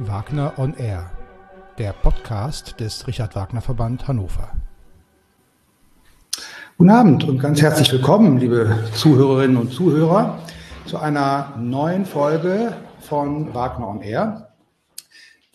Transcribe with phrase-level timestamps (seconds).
[0.00, 1.10] Wagner on Air,
[1.76, 4.52] der Podcast des Richard Wagner Verband Hannover.
[6.76, 10.38] Guten Abend und ganz herzlich willkommen, liebe Zuhörerinnen und Zuhörer,
[10.86, 14.52] zu einer neuen Folge von Wagner on Air.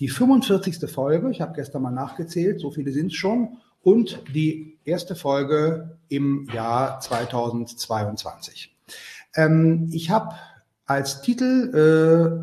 [0.02, 0.92] Die 45.
[0.92, 6.00] Folge, ich habe gestern mal nachgezählt, so viele sind es schon, und die erste Folge
[6.10, 8.76] im Jahr 2022.
[9.36, 10.36] Ähm, ich habe
[10.86, 11.72] als Titel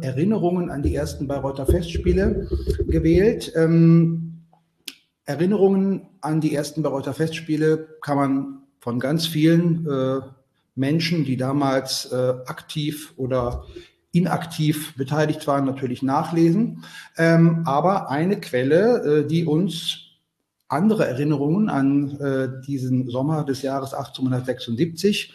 [0.02, 2.48] äh, Erinnerungen an die ersten Bayreuther Festspiele
[2.88, 3.52] gewählt.
[3.54, 4.46] Ähm,
[5.24, 10.20] Erinnerungen an die ersten Bayreuther Festspiele kann man von ganz vielen äh,
[10.74, 13.64] Menschen, die damals äh, aktiv oder
[14.12, 16.84] inaktiv beteiligt waren, natürlich nachlesen.
[17.16, 19.98] Ähm, aber eine Quelle, äh, die uns
[20.68, 25.34] andere Erinnerungen an äh, diesen Sommer des Jahres 1876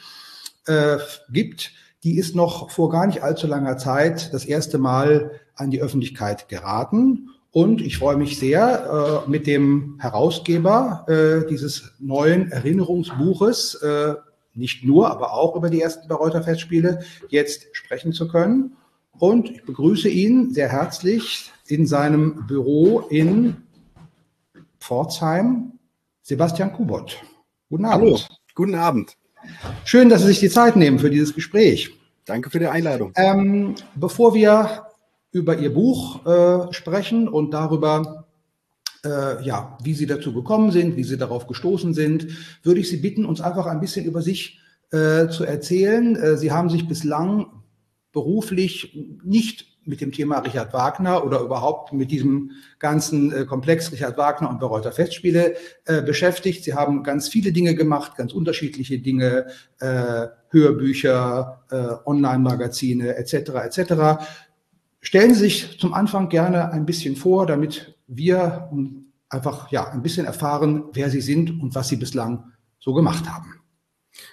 [0.65, 0.97] äh,
[1.29, 1.71] gibt,
[2.05, 6.47] die ist noch vor gar nicht allzu langer Zeit das erste Mal an die Öffentlichkeit
[6.47, 7.31] geraten.
[7.51, 14.13] Und ich freue mich sehr, äh, mit dem Herausgeber äh, dieses neuen Erinnerungsbuches, äh,
[14.53, 18.77] nicht nur, aber auch über die ersten Bayreuther Festspiele, jetzt sprechen zu können.
[19.17, 23.57] Und ich begrüße ihn sehr herzlich in seinem Büro in
[24.79, 25.79] Pforzheim,
[26.21, 27.17] Sebastian Kubot.
[27.69, 28.05] Guten Abend.
[28.05, 28.19] Hallo,
[28.53, 29.17] guten Abend.
[29.83, 31.91] Schön, dass Sie sich die Zeit nehmen für dieses Gespräch.
[32.25, 33.11] Danke für die Einladung.
[33.15, 34.87] Ähm, bevor wir
[35.31, 38.25] über Ihr Buch äh, sprechen und darüber,
[39.03, 42.27] äh, ja, wie Sie dazu gekommen sind, wie Sie darauf gestoßen sind,
[42.63, 44.59] würde ich Sie bitten, uns einfach ein bisschen über sich
[44.91, 46.15] äh, zu erzählen.
[46.15, 47.47] Äh, Sie haben sich bislang
[48.11, 54.17] beruflich nicht mit dem Thema Richard Wagner oder überhaupt mit diesem ganzen äh, Komplex Richard
[54.17, 55.55] Wagner und Bereuter Festspiele
[55.85, 56.63] äh, beschäftigt.
[56.63, 59.47] Sie haben ganz viele Dinge gemacht, ganz unterschiedliche Dinge,
[59.79, 63.33] äh, Hörbücher, äh, Online-Magazine etc.
[63.65, 64.25] etc.
[65.01, 68.69] Stellen Sie sich zum Anfang gerne ein bisschen vor, damit wir
[69.29, 73.64] einfach ja ein bisschen erfahren, wer Sie sind und was Sie bislang so gemacht haben.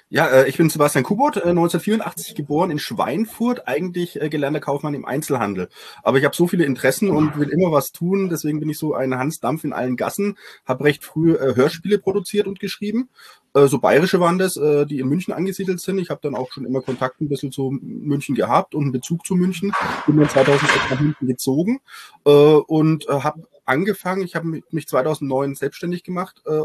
[0.08, 4.94] Ja, äh, ich bin Sebastian Kubot, äh, 1984 geboren in Schweinfurt, eigentlich äh, gelernter Kaufmann
[4.94, 5.68] im Einzelhandel.
[6.02, 8.94] Aber ich habe so viele Interessen und will immer was tun, deswegen bin ich so
[8.94, 13.08] ein Hans Dampf in allen Gassen, habe recht früh äh, Hörspiele produziert und geschrieben.
[13.54, 15.98] Äh, so bayerische waren das, äh, die in München angesiedelt sind.
[15.98, 19.26] Ich habe dann auch schon immer Kontakt ein bisschen zu München gehabt und einen Bezug
[19.26, 19.72] zu München.
[20.06, 21.80] Bin dann 2006 nach München gezogen
[22.24, 26.62] äh, und äh, habe angefangen, ich habe mich 2009 selbstständig gemacht äh,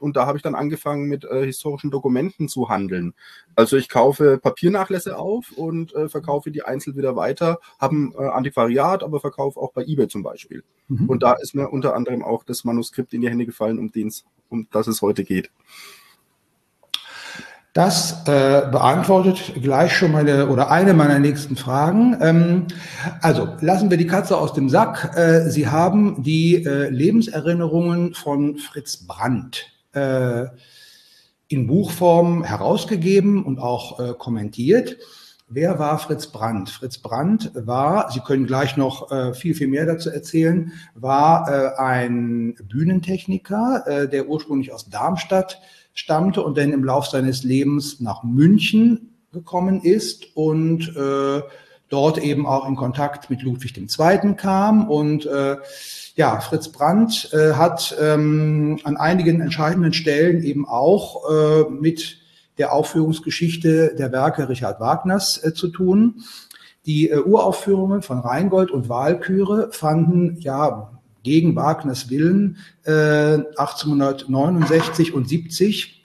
[0.00, 3.14] und da habe ich dann angefangen mit äh, historischen Dokumenten zu handeln.
[3.54, 8.28] Also ich kaufe Papiernachlässe auf und äh, verkaufe die einzeln wieder weiter, habe ein äh,
[8.28, 10.62] Antiquariat, aber verkaufe auch bei eBay zum Beispiel.
[10.88, 11.08] Mhm.
[11.08, 14.24] Und da ist mir unter anderem auch das Manuskript in die Hände gefallen, um, den's,
[14.48, 15.50] um das es heute geht.
[17.76, 22.16] Das äh, beantwortet gleich schon meine oder eine meiner nächsten Fragen.
[22.22, 22.66] Ähm,
[23.20, 25.14] also lassen wir die Katze aus dem Sack.
[25.14, 30.46] Äh, Sie haben die äh, Lebenserinnerungen von Fritz Brandt äh,
[31.48, 34.98] in Buchform herausgegeben und auch äh, kommentiert.
[35.48, 36.70] Wer war Fritz Brandt?
[36.70, 41.80] Fritz Brandt war, Sie können gleich noch äh, viel, viel mehr dazu erzählen, war äh,
[41.80, 45.60] ein Bühnentechniker, äh, der ursprünglich aus Darmstadt
[45.94, 51.42] stammte und dann im Lauf seines Lebens nach München gekommen ist und äh,
[51.88, 54.34] dort eben auch in Kontakt mit Ludwig II.
[54.34, 55.56] kam und äh,
[56.16, 62.18] ja, Fritz Brandt äh, hat ähm, an einigen entscheidenden Stellen eben auch äh, mit
[62.56, 66.22] der Aufführungsgeschichte der Werke Richard Wagners äh, zu tun.
[66.86, 70.90] Die äh, Uraufführungen von Rheingold und Walküre fanden ja
[71.22, 76.02] gegen Wagners Willen äh, 1869 und 70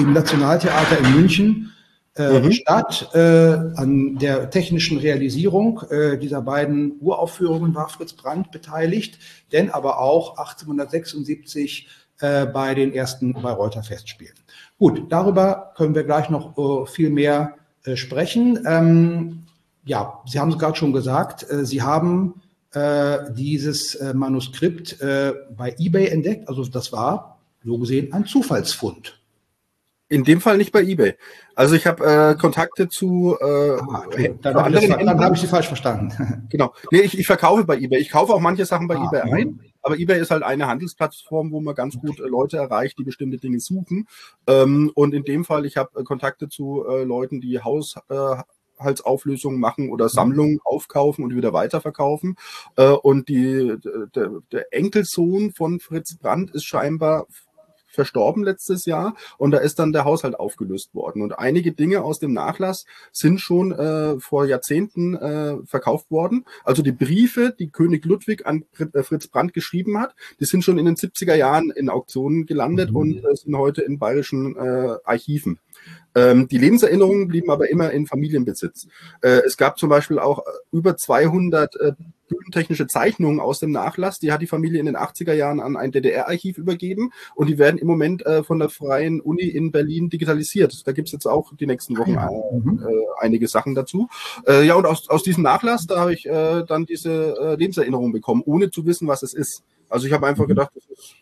[0.00, 1.72] im Nationaltheater in München
[2.16, 2.52] äh, mhm.
[2.52, 3.10] statt.
[3.14, 9.18] Äh, an der technischen Realisierung äh, dieser beiden Uraufführungen war Fritz Brandt beteiligt,
[9.52, 11.88] denn aber auch 1876
[12.20, 14.34] äh, bei den ersten Bayreuther Festspielen.
[14.78, 17.54] Gut, darüber können wir gleich noch äh, viel mehr
[17.84, 18.64] äh, sprechen.
[18.66, 19.44] Ähm,
[19.84, 22.40] ja, Sie haben es gerade schon gesagt, äh, Sie haben
[22.72, 26.48] äh, dieses äh, Manuskript äh, bei eBay entdeckt.
[26.48, 29.18] Also das war so gesehen ein Zufallsfund.
[30.08, 31.14] In dem Fall nicht bei eBay.
[31.56, 33.36] Also ich habe äh, Kontakte zu.
[33.40, 34.38] Äh, ah, okay.
[34.40, 36.46] Dann habe ich, hab ich Sie falsch verstanden.
[36.50, 36.72] genau.
[36.92, 37.98] Nee, ich, ich verkaufe bei eBay.
[37.98, 39.60] Ich kaufe auch manche Sachen bei ah, eBay ein.
[39.82, 43.38] Aber eBay ist halt eine Handelsplattform, wo man ganz gut äh, Leute erreicht, die bestimmte
[43.38, 44.06] Dinge suchen.
[44.46, 47.96] Ähm, und in dem Fall, ich habe äh, Kontakte zu äh, Leuten, die Haus.
[48.08, 48.36] Äh,
[48.78, 52.36] Haushaltsauflösungen machen oder Sammlungen aufkaufen und wieder weiterverkaufen.
[52.76, 53.76] Äh, und die,
[54.14, 57.26] der, der Enkelsohn von Fritz Brandt ist scheinbar
[57.96, 61.22] verstorben letztes Jahr und da ist dann der Haushalt aufgelöst worden.
[61.22, 66.44] Und einige Dinge aus dem Nachlass sind schon äh, vor Jahrzehnten äh, verkauft worden.
[66.64, 70.78] Also die Briefe, die König Ludwig an äh, Fritz Brandt geschrieben hat, die sind schon
[70.78, 72.96] in den 70er Jahren in Auktionen gelandet mhm.
[72.96, 75.58] und äh, sind heute in bayerischen äh, Archiven.
[76.14, 78.88] Ähm, die Lebenserinnerungen blieben aber immer in Familienbesitz.
[79.20, 81.92] Äh, es gab zum Beispiel auch äh, über 200 äh,
[82.28, 84.18] bühnentechnische Zeichnungen aus dem Nachlass.
[84.18, 87.78] Die hat die Familie in den 80er Jahren an ein DDR-Archiv übergeben und die werden
[87.78, 90.86] im Moment äh, von der Freien Uni in Berlin digitalisiert.
[90.86, 92.28] Da gibt es jetzt auch die nächsten Wochen ja.
[92.28, 92.80] äh, mhm.
[92.82, 94.08] äh, einige Sachen dazu.
[94.46, 98.12] Äh, ja, und aus, aus diesem Nachlass, da habe ich äh, dann diese äh, Lebenserinnerung
[98.12, 99.62] bekommen, ohne zu wissen, was es ist.
[99.88, 100.48] Also ich habe einfach mhm.
[100.48, 101.14] gedacht, das ist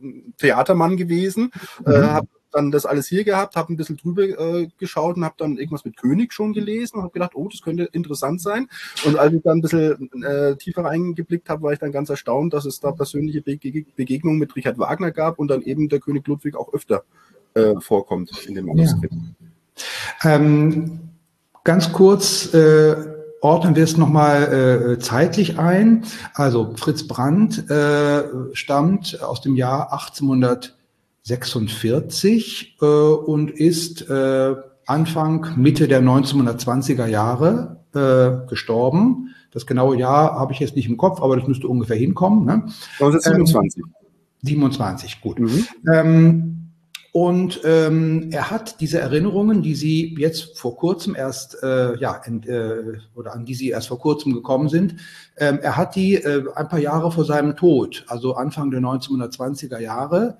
[0.00, 1.50] ein Theatermann gewesen,
[1.84, 1.92] mhm.
[1.92, 5.34] äh, habe dann das alles hier gehabt, habe ein bisschen drüber äh, geschaut und habe
[5.38, 8.68] dann irgendwas mit König schon gelesen und habe gedacht, oh, das könnte interessant sein.
[9.04, 12.54] Und als ich dann ein bisschen äh, tiefer reingeblickt habe, war ich dann ganz erstaunt,
[12.54, 16.26] dass es da persönliche Bege Begegnungen mit Richard Wagner gab und dann eben der König
[16.26, 17.04] Ludwig auch öfter
[17.54, 19.14] äh, vorkommt in dem Manuskript.
[20.22, 20.34] Ja.
[20.34, 21.00] Ähm,
[21.62, 22.96] ganz kurz, äh,
[23.40, 26.04] ordnen wir es nochmal äh, zeitlich ein.
[26.34, 28.24] Also Fritz Brandt äh,
[28.54, 30.75] stammt aus dem Jahr 1800
[31.26, 34.54] 46 äh, und ist äh,
[34.86, 39.34] Anfang, Mitte der 1920er Jahre äh, gestorben.
[39.50, 42.44] Das genaue Jahr habe ich jetzt nicht im Kopf, aber das müsste ungefähr hinkommen.
[42.44, 42.62] Ne?
[43.00, 43.82] 1927.
[43.82, 43.92] Ähm,
[44.42, 45.40] 27, gut.
[45.40, 45.66] Mhm.
[45.92, 46.52] Ähm,
[47.10, 52.44] und ähm, er hat diese Erinnerungen, die Sie jetzt vor kurzem erst, äh, ja, in,
[52.44, 54.96] äh, oder an die Sie erst vor kurzem gekommen sind,
[55.38, 59.78] ähm, er hat die äh, ein paar Jahre vor seinem Tod, also Anfang der 1920er
[59.80, 60.36] Jahre,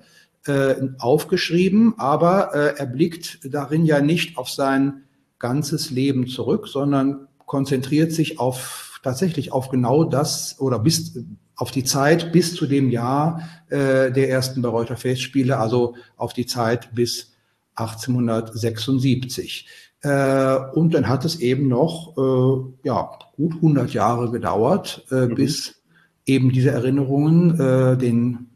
[0.47, 5.03] äh, aufgeschrieben, aber äh, er blickt darin ja nicht auf sein
[5.39, 11.17] ganzes Leben zurück, sondern konzentriert sich auf tatsächlich auf genau das oder bis
[11.55, 16.45] auf die Zeit bis zu dem Jahr äh, der ersten Bayreuther Festspiele, also auf die
[16.45, 17.33] Zeit bis
[17.75, 19.67] 1876.
[20.01, 25.35] Äh, und dann hat es eben noch äh, ja, gut 100 Jahre gedauert, äh, mhm.
[25.35, 25.81] bis
[26.25, 28.49] eben diese Erinnerungen äh, den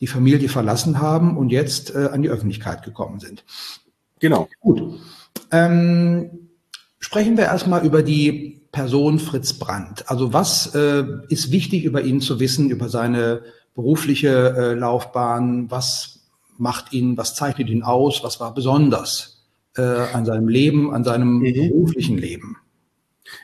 [0.00, 3.44] die Familie verlassen haben und jetzt äh, an die Öffentlichkeit gekommen sind.
[4.18, 4.48] Genau.
[4.60, 5.00] Gut.
[5.50, 6.48] Ähm,
[6.98, 10.08] sprechen wir erstmal über die Person Fritz Brandt.
[10.08, 13.42] Also was äh, ist wichtig über ihn zu wissen, über seine
[13.74, 15.70] berufliche äh, Laufbahn?
[15.70, 16.20] Was
[16.56, 18.22] macht ihn, was zeichnet ihn aus?
[18.22, 19.44] Was war besonders
[19.76, 21.54] äh, an seinem Leben, an seinem mhm.
[21.54, 22.56] beruflichen Leben?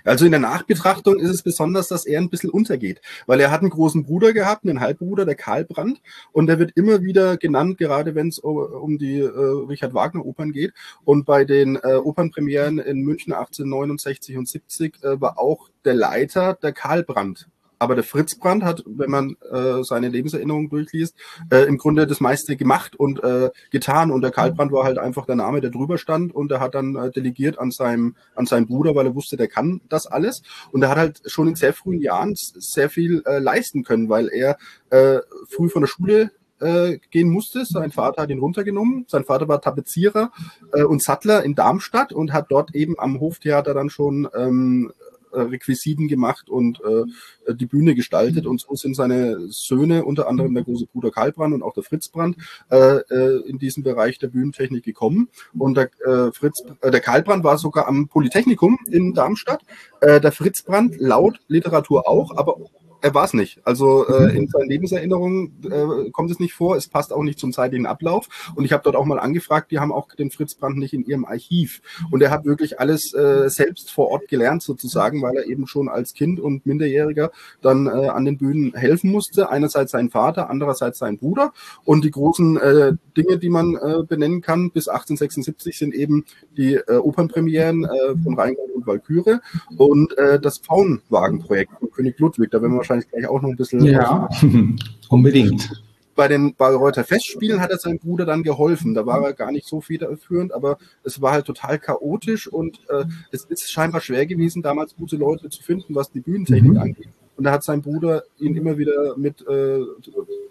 [0.05, 3.61] Also in der Nachbetrachtung ist es besonders, dass er ein bisschen untergeht, weil er hat
[3.61, 6.01] einen großen Bruder gehabt, einen Halbbruder, der Karl Brandt,
[6.33, 9.29] und der wird immer wieder genannt, gerade wenn es um die äh,
[9.69, 10.73] Richard Wagner Opern geht.
[11.05, 16.59] Und bei den äh, Opernpremieren in München 1869 und 70 äh, war auch der Leiter
[16.61, 21.15] der Karl Brandt aber der Fritz Brandt hat, wenn man äh, seine Lebenserinnerungen durchliest,
[21.51, 24.11] äh, im Grunde das meiste gemacht und äh, getan.
[24.11, 26.35] Und der Karl Brandt war halt einfach der Name, der drüber stand.
[26.35, 29.49] Und er hat dann äh, delegiert an seinem, an seinen Bruder, weil er wusste, der
[29.49, 30.43] kann das alles.
[30.71, 34.29] Und er hat halt schon in sehr frühen Jahren sehr viel äh, leisten können, weil
[34.29, 34.57] er
[34.91, 36.31] äh, früh von der Schule
[36.61, 37.65] äh, gehen musste.
[37.65, 39.05] Sein Vater hat ihn runtergenommen.
[39.09, 40.31] Sein Vater war Tapezierer
[40.73, 45.06] äh, und Sattler in Darmstadt und hat dort eben am Hoftheater dann schon ähm, äh,
[45.33, 48.47] Requisiten gemacht und äh, die Bühne gestaltet.
[48.47, 51.83] Und so sind seine Söhne, unter anderem der große Bruder Karl Brandt und auch der
[51.83, 52.37] Fritz Brandt,
[52.71, 55.29] äh, äh, in diesen Bereich der Bühnentechnik gekommen.
[55.59, 59.63] Und der, äh, Fritz, äh, der Karl Brandt war sogar am Polytechnikum in Darmstadt.
[60.01, 62.57] Äh, der Fritz Brandt laut Literatur auch, aber
[63.01, 63.61] er war es nicht.
[63.65, 64.37] Also äh, mhm.
[64.37, 66.77] in seinen Lebenserinnerungen äh, kommt es nicht vor.
[66.77, 68.29] Es passt auch nicht zum zeitlichen Ablauf.
[68.55, 71.05] Und ich habe dort auch mal angefragt, die haben auch den Fritz Brandt nicht in
[71.05, 71.83] ihrem Archiv.
[72.11, 75.89] Und er hat wirklich alles äh, selbst vor Ort gelernt sozusagen, weil er eben schon
[75.89, 77.31] als Kind und Minderjähriger
[77.63, 79.51] dann äh, an den Bühnen helfen musste.
[79.51, 81.53] Einerseits sein Vater, andererseits sein Bruder.
[81.85, 86.25] Und die großen äh, Dinge, die man äh, benennen kann, bis 1876 sind eben
[86.57, 89.41] die äh, Opernpremieren äh, von Rheingold und Walküre
[89.77, 92.51] und äh, das Pfauenwagenprojekt von König Ludwig.
[92.51, 93.85] Da werden wir wahrscheinlich gleich auch noch ein bisschen.
[93.85, 94.29] Ja,
[95.09, 95.83] unbedingt.
[96.15, 98.95] Bei den Bayreuther Festspielen hat er seinem Bruder dann geholfen.
[98.95, 103.05] Da war er gar nicht so federführend, aber es war halt total chaotisch und äh,
[103.33, 106.79] es ist scheinbar schwer gewesen, damals gute Leute zu finden, was die Bühnentechnik mhm.
[106.79, 107.09] angeht.
[107.37, 109.81] Und da hat sein Bruder ihn immer wieder mit äh,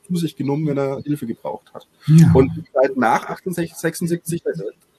[0.07, 1.87] zu sich genommen, wenn er Hilfe gebraucht hat.
[2.07, 2.31] Ja.
[2.33, 4.43] Und seit nach 1876,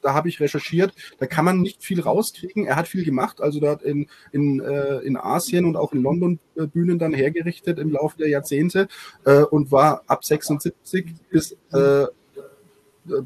[0.02, 2.66] da habe ich recherchiert, da kann man nicht viel rauskriegen.
[2.66, 6.02] Er hat viel gemacht, also da hat in, in, äh, in Asien und auch in
[6.02, 8.88] London äh, Bühnen dann hergerichtet im Laufe der Jahrzehnte
[9.24, 12.06] äh, und war ab 76 bis äh,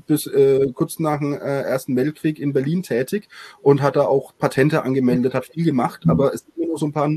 [0.06, 3.28] bis äh, kurz nach dem äh, Ersten Weltkrieg in Berlin tätig
[3.62, 6.92] und hat da auch Patente angemeldet, hat viel gemacht, aber es sind nur so ein
[6.92, 7.10] paar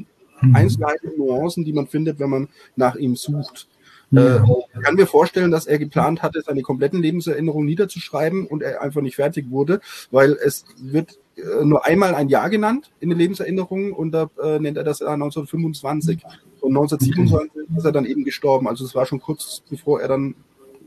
[0.54, 3.68] Einzelheiten, Nuancen, die man findet, wenn man nach ihm sucht.
[4.12, 4.38] Ja.
[4.38, 4.42] Äh,
[4.76, 9.02] ich kann mir vorstellen, dass er geplant hatte, seine kompletten Lebenserinnerungen niederzuschreiben und er einfach
[9.02, 9.82] nicht fertig wurde,
[10.12, 14.60] weil es wird äh, nur einmal ein Jahr genannt in den Lebenserinnerungen und da äh,
[14.60, 16.22] nennt er das Jahr 1925.
[16.62, 18.68] Und 1927 ist er dann eben gestorben.
[18.68, 20.36] Also es war schon kurz bevor er dann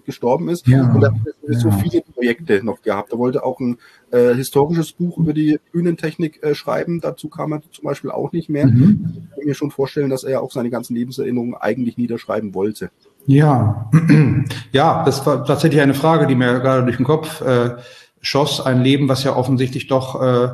[0.06, 0.66] gestorben ist.
[0.66, 1.58] Ja, und da hat er ja.
[1.58, 3.12] so viele Projekte noch gehabt.
[3.12, 3.78] Er wollte auch ein
[4.10, 7.00] äh, historisches Buch über die Bühnentechnik äh, schreiben.
[7.00, 8.66] Dazu kam er zum Beispiel auch nicht mehr.
[8.66, 9.24] Mhm.
[9.28, 12.90] Ich kann mir schon vorstellen, dass er ja auch seine ganzen Lebenserinnerungen eigentlich niederschreiben wollte.
[13.26, 13.90] Ja,
[14.72, 17.76] ja, das war tatsächlich eine Frage, die mir gerade durch den Kopf äh,
[18.20, 18.60] schoss.
[18.60, 20.48] Ein Leben, was ja offensichtlich doch äh,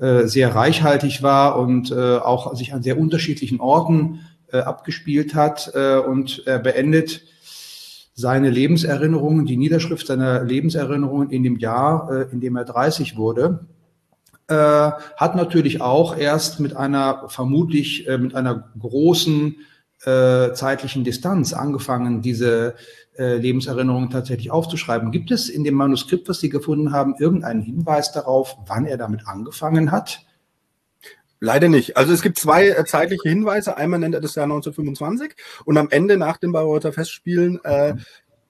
[0.00, 4.20] äh, sehr reichhaltig war und äh, auch sich an sehr unterschiedlichen Orten
[4.50, 5.72] äh, abgespielt hat.
[5.74, 7.22] Äh, und beendet
[8.14, 13.66] seine Lebenserinnerungen, die Niederschrift seiner Lebenserinnerungen in dem Jahr, äh, in dem er 30 wurde,
[14.48, 19.56] äh, hat natürlich auch erst mit einer vermutlich äh, mit einer großen
[20.04, 22.74] äh, zeitlichen Distanz angefangen, diese
[23.18, 25.10] äh, Lebenserinnerungen tatsächlich aufzuschreiben.
[25.10, 29.26] Gibt es in dem Manuskript, was Sie gefunden haben, irgendeinen Hinweis darauf, wann er damit
[29.26, 30.20] angefangen hat?
[31.40, 31.96] Leider nicht.
[31.96, 33.76] Also es gibt zwei äh, zeitliche Hinweise.
[33.78, 35.32] Einmal nennt er das Jahr 1925
[35.64, 37.94] und am Ende nach den Bayreuther Festspielen äh,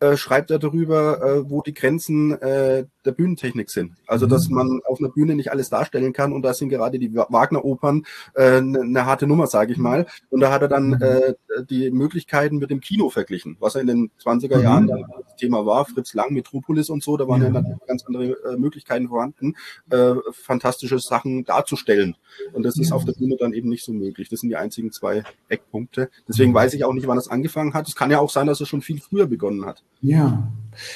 [0.01, 3.93] äh, schreibt er darüber, äh, wo die Grenzen äh, der Bühnentechnik sind.
[4.07, 4.57] Also dass mhm.
[4.57, 8.05] man auf einer Bühne nicht alles darstellen kann und da sind gerade die Wagner-Opern
[8.35, 9.85] äh, eine ne harte Nummer, sage ich mhm.
[9.85, 10.07] mal.
[10.31, 11.03] Und da hat er dann mhm.
[11.03, 11.35] äh,
[11.69, 15.65] die Möglichkeiten mit dem Kino verglichen, was er in den 20er Jahren dann das Thema
[15.67, 19.55] war, Fritz Lang, Metropolis und so, da waren ja dann ganz andere äh, Möglichkeiten vorhanden,
[19.91, 22.17] äh, fantastische Sachen darzustellen.
[22.53, 24.29] Und das ist auf der Bühne dann eben nicht so möglich.
[24.29, 26.11] Das sind die einzigen zwei Eckpunkte.
[26.29, 27.89] Deswegen weiß ich auch nicht, wann das angefangen hat.
[27.89, 29.83] Es kann ja auch sein, dass er schon viel früher begonnen hat.
[30.01, 30.51] Ja.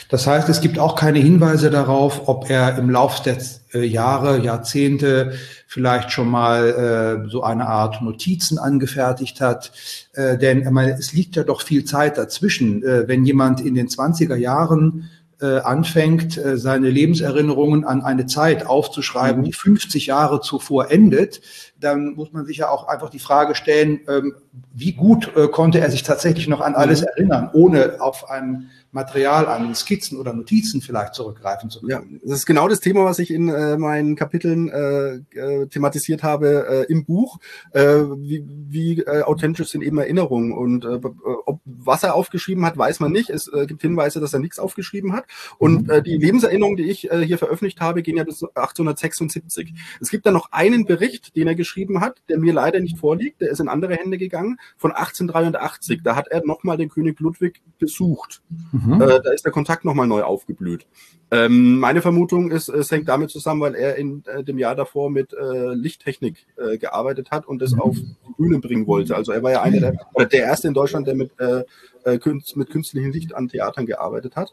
[0.08, 3.38] Das heißt, es gibt auch keine Hinweise darauf, ob er im Laufe der
[3.74, 5.34] äh, Jahre, Jahrzehnte
[5.66, 9.72] vielleicht schon mal äh, so eine Art Notizen angefertigt hat.
[10.12, 12.82] Äh, denn meine, es liegt ja doch viel Zeit dazwischen.
[12.82, 15.10] Äh, wenn jemand in den 20er Jahren
[15.40, 19.46] äh, anfängt, äh, seine Lebenserinnerungen an eine Zeit aufzuschreiben, mhm.
[19.46, 21.40] die 50 Jahre zuvor endet,
[21.78, 24.34] dann muss man sich ja auch einfach die Frage stellen, ähm,
[24.72, 27.06] wie gut konnte er sich tatsächlich noch an alles mhm.
[27.08, 31.90] erinnern, ohne auf ein Material, an Skizzen oder Notizen vielleicht zurückgreifen zu können.
[31.90, 36.22] Ja, das ist genau das Thema, was ich in äh, meinen Kapiteln äh, äh, thematisiert
[36.22, 37.38] habe äh, im Buch.
[37.72, 43.00] Äh, wie wie äh, authentisch sind eben Erinnerungen und ob was er aufgeschrieben hat, weiß
[43.00, 43.30] man nicht.
[43.30, 45.24] Es gibt Hinweise, dass er nichts aufgeschrieben hat.
[45.58, 46.02] Und mhm.
[46.04, 49.74] die Lebenserinnerungen, die ich hier veröffentlicht habe, gehen ja bis 1876.
[50.00, 53.40] Es gibt da noch einen Bericht, den er geschrieben hat, der mir leider nicht vorliegt.
[53.40, 56.00] Der ist in andere Hände gegangen von 1883.
[56.02, 58.42] Da hat er nochmal den König Ludwig besucht.
[58.72, 58.83] Mhm.
[58.92, 60.86] Äh, da ist der Kontakt nochmal neu aufgeblüht.
[61.30, 65.10] Ähm, meine Vermutung ist, es hängt damit zusammen, weil er in äh, dem Jahr davor
[65.10, 67.80] mit äh, Lichttechnik äh, gearbeitet hat und das mhm.
[67.80, 69.16] auf die Bühne bringen wollte.
[69.16, 71.64] Also er war ja einer der, oder der erste in Deutschland, der mit, äh,
[72.04, 72.18] äh
[72.54, 74.52] mit künstlichem Licht an Theatern gearbeitet hat.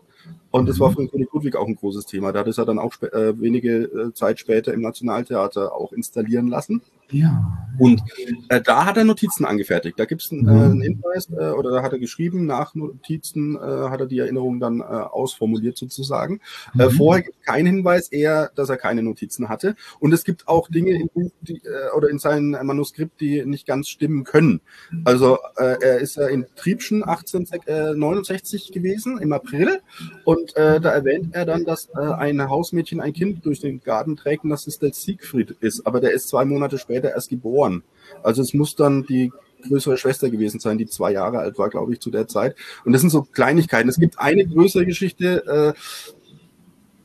[0.50, 0.94] Und das war mhm.
[0.94, 2.32] für den König Ludwig auch ein großes Thema.
[2.32, 6.82] Da hat es er dann auch wenige Zeit später im Nationaltheater auch installieren lassen.
[7.12, 7.62] Ja.
[7.77, 8.01] Und
[8.50, 10.00] äh, da hat er Notizen angefertigt.
[10.00, 13.56] Da gibt es einen, äh, einen Hinweis äh, oder da hat er geschrieben, nach Notizen
[13.56, 16.41] äh, hat er die Erinnerung dann äh, ausformuliert sozusagen.
[16.77, 16.91] Äh, mhm.
[16.91, 19.75] Vorher gibt es keinen Hinweis, eher, dass er keine Notizen hatte.
[20.00, 21.62] Und es gibt auch Dinge im Buch die,
[21.96, 24.62] oder in seinem Manuskript, die nicht ganz stimmen können.
[25.06, 29.82] Also er ist ja in Triebschen 1869 gewesen, im April.
[30.24, 34.50] Und da erwähnt er dann, dass ein Hausmädchen ein Kind durch den Garten trägt und
[34.50, 35.86] dass es der Siegfried ist.
[35.86, 37.84] Aber der ist zwei Monate später später erst geboren.
[38.24, 39.31] Also es muss dann die
[39.67, 42.55] größere Schwester gewesen sein, die zwei Jahre alt war, glaube ich, zu der Zeit.
[42.84, 43.89] Und das sind so Kleinigkeiten.
[43.89, 45.79] Es gibt eine größere Geschichte, äh,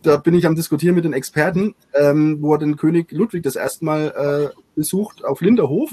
[0.03, 3.57] da bin ich am Diskutieren mit den Experten, ähm, wo er den König Ludwig das
[3.57, 5.91] erste Mal äh, besucht auf Linderhof.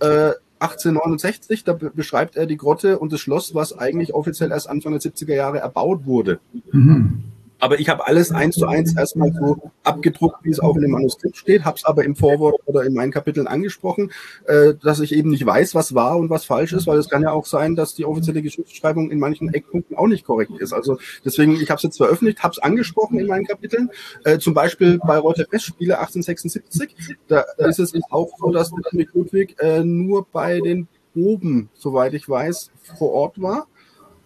[0.00, 4.92] Äh, 1869, da beschreibt er die Grotte und das Schloss, was eigentlich offiziell erst Anfang
[4.92, 6.40] der 70er Jahre erbaut wurde.
[6.72, 7.24] Mhm.
[7.58, 10.90] Aber ich habe alles eins zu eins erstmal so abgedruckt, wie es auch in dem
[10.90, 14.10] Manuskript steht, habe es aber im Vorwort oder in meinen Kapiteln angesprochen,
[14.46, 17.22] äh, dass ich eben nicht weiß, was wahr und was falsch ist, weil es kann
[17.22, 20.72] ja auch sein, dass die offizielle Geschichtsschreibung in manchen Eckpunkten auch nicht korrekt ist.
[20.72, 23.90] Also deswegen, ich habe es jetzt veröffentlicht, habe es angesprochen in meinen Kapiteln,
[24.24, 28.72] äh, zum Beispiel bei Reuter Festspiele 1876, da, ist es auch so, dass
[29.12, 33.68] Ludwig äh, nur bei den Proben, soweit ich weiß, vor Ort war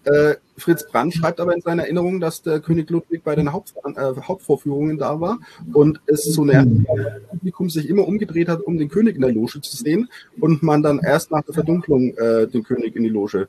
[0.08, 3.74] äh, Fritz Brandt schreibt aber in seiner Erinnerung, dass der König Ludwig bei den Haupt,
[3.84, 5.38] äh, Hauptvorführungen da war
[5.72, 9.32] und es so nervig das Publikum sich immer umgedreht hat, um den König in der
[9.32, 10.08] Loge zu sehen
[10.40, 13.48] und man dann erst nach der Verdunklung äh, den König in die Loge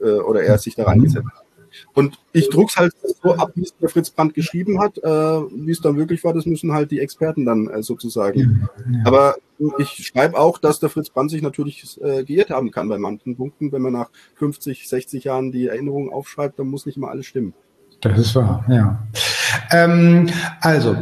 [0.00, 1.47] äh, oder er sich da reingesetzt hat.
[1.94, 2.92] Und ich druck's halt
[3.22, 4.98] so ab, wie es der Fritz Brandt geschrieben hat.
[4.98, 8.68] Äh, wie es dann wirklich war, das müssen halt die Experten dann äh, sozusagen.
[8.88, 9.02] Ja, ja.
[9.04, 9.36] Aber
[9.78, 13.36] ich schreibe auch, dass der Fritz Brandt sich natürlich äh, geirrt haben kann bei manchen
[13.36, 13.72] Punkten.
[13.72, 17.54] Wenn man nach 50, 60 Jahren die Erinnerungen aufschreibt, dann muss nicht immer alles stimmen.
[18.00, 19.06] Das ist wahr, ja.
[19.72, 20.28] Ähm,
[20.60, 20.96] also,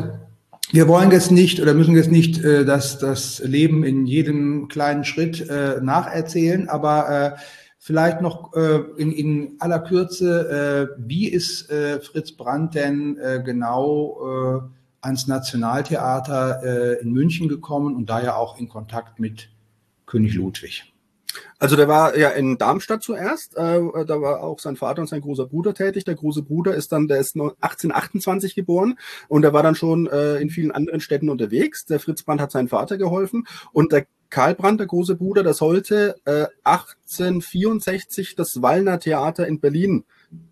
[0.72, 5.04] wir wollen jetzt nicht oder müssen jetzt nicht äh, das, das Leben in jedem kleinen
[5.04, 7.40] Schritt äh, nacherzählen, aber äh,
[7.86, 13.40] vielleicht noch äh, in, in aller Kürze, äh, wie ist äh, Fritz Brandt denn äh,
[13.44, 14.60] genau äh,
[15.02, 19.50] ans Nationaltheater äh, in München gekommen und da ja auch in Kontakt mit
[20.04, 20.92] König Ludwig?
[21.60, 25.20] Also der war ja in Darmstadt zuerst, äh, da war auch sein Vater und sein
[25.20, 26.04] großer Bruder tätig.
[26.04, 30.38] Der große Bruder ist dann, der ist 1828 geboren und er war dann schon äh,
[30.38, 31.84] in vielen anderen Städten unterwegs.
[31.84, 35.54] Der Fritz Brandt hat seinen Vater geholfen und der Karl Brandt, der große Bruder, der
[35.54, 40.04] sollte äh, 1864 das Wallner Theater in Berlin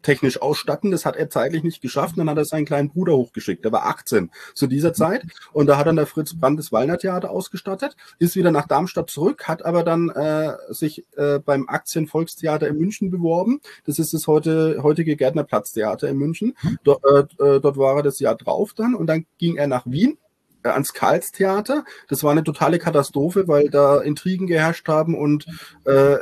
[0.03, 0.91] technisch ausstatten.
[0.91, 2.17] Das hat er zeitlich nicht geschafft.
[2.17, 3.65] dann hat er seinen kleinen Bruder hochgeschickt.
[3.65, 4.95] Der war 18 zu dieser.
[4.95, 5.25] Zeit.
[5.53, 9.11] Und da hat dann der Fritz Brandt das Wallner Theater ausgestattet, ist wieder nach Darmstadt
[9.11, 13.61] zurück, hat aber dann äh, sich äh, beim Aktienvolkstheater in München beworben.
[13.85, 16.57] Das ist das heute, heutige Gärtnerplatztheater in München.
[16.63, 16.79] Mhm.
[16.85, 17.05] Dort,
[17.41, 18.95] äh, dort war er das Jahr drauf dann.
[18.95, 20.24] Und dann ging er nach Wien äh,
[20.65, 21.85] ans Karlstheater.
[22.09, 25.47] Das war eine totale Katastrophe, weil da Intrigen geherrscht haben und
[25.85, 26.17] äh,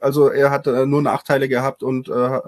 [0.00, 2.40] also er hat äh, nur Nachteile gehabt und äh,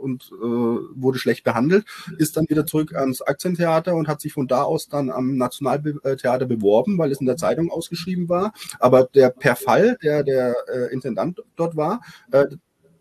[0.00, 1.84] und äh, wurde schlecht behandelt,
[2.18, 6.46] ist dann wieder zurück ans Aktientheater und hat sich von da aus dann am Nationaltheater
[6.46, 8.52] beworben, weil es in der Zeitung ausgeschrieben war.
[8.78, 12.00] Aber der per Fall, der der äh, Intendant dort war,
[12.32, 12.46] äh,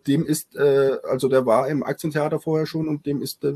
[0.09, 3.53] dem ist, äh, also der war im Aktientheater vorher schon und dem ist äh,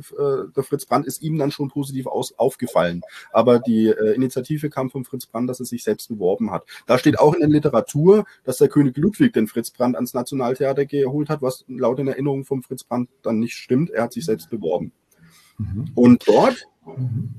[0.56, 3.02] der Fritz Brandt ist ihm dann schon positiv aus, aufgefallen.
[3.32, 6.66] Aber die äh, Initiative kam von Fritz Brandt, dass er sich selbst beworben hat.
[6.86, 10.86] Da steht auch in der Literatur, dass der König Ludwig den Fritz Brandt ans Nationaltheater
[10.86, 13.90] geholt hat, was laut in Erinnerung vom Fritz Brandt dann nicht stimmt.
[13.90, 14.92] Er hat sich selbst beworben.
[15.58, 15.92] Mhm.
[15.96, 17.34] Und dort mhm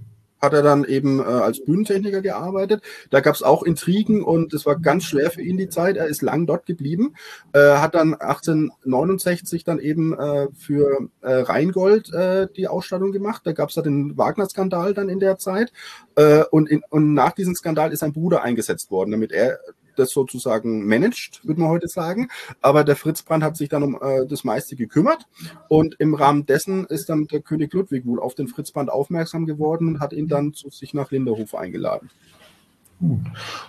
[0.45, 2.83] hat er dann eben äh, als Bühnentechniker gearbeitet.
[3.11, 5.97] Da gab es auch Intrigen und es war ganz schwer für ihn die Zeit.
[5.97, 7.15] Er ist lang dort geblieben,
[7.53, 13.43] äh, hat dann 1869 dann eben äh, für äh, Rheingold äh, die Ausstattung gemacht.
[13.45, 15.73] Da gab es da den Wagner-Skandal dann in der Zeit.
[16.17, 19.59] Äh, und, in, und nach diesem Skandal ist sein Bruder eingesetzt worden, damit er
[19.97, 22.29] das sozusagen managt, würde man heute sagen.
[22.61, 25.27] Aber der Fritz Brandt hat sich dann um äh, das meiste gekümmert.
[25.69, 29.47] Und im Rahmen dessen ist dann der König Ludwig wohl auf den Fritz Brandt aufmerksam
[29.47, 32.11] geworden und hat ihn dann zu sich nach Linderhof eingeladen.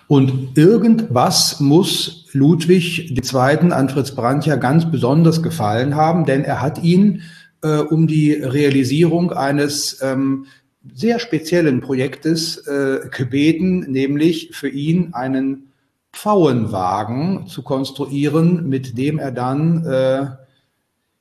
[0.08, 3.72] Und irgendwas muss Ludwig II.
[3.72, 7.24] an Fritz Brandt ja ganz besonders gefallen haben, denn er hat ihn
[7.62, 10.46] äh, um die Realisierung eines ähm,
[10.94, 15.72] sehr speziellen Projektes äh, gebeten, nämlich für ihn einen
[16.16, 20.28] Pfauenwagen zu konstruieren, mit dem er dann äh,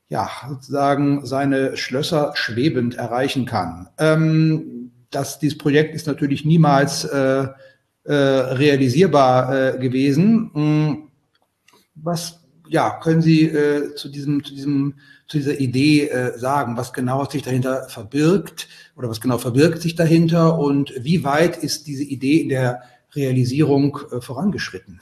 [0.08, 3.88] ja sozusagen seine Schlösser schwebend erreichen kann.
[3.98, 7.48] Ähm, das, dieses Projekt ist natürlich niemals äh,
[8.04, 10.50] äh, realisierbar äh, gewesen.
[10.54, 11.08] Hm,
[11.96, 14.94] was ja, können Sie äh, zu diesem, zu diesem,
[15.26, 19.96] zu dieser Idee äh, sagen, was genau sich dahinter verbirgt oder was genau verbirgt sich
[19.96, 22.82] dahinter und wie weit ist diese Idee in der
[23.14, 25.00] Realisierung äh, vorangeschritten.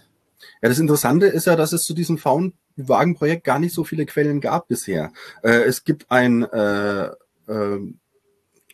[0.61, 4.40] Ja, das Interessante ist ja, dass es zu diesem Faunwagenprojekt gar nicht so viele Quellen
[4.40, 5.12] gab bisher.
[5.42, 7.11] Äh, es gibt ein äh,
[7.46, 7.79] äh,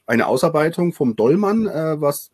[0.07, 2.31] eine Ausarbeitung vom Dollmann, äh, was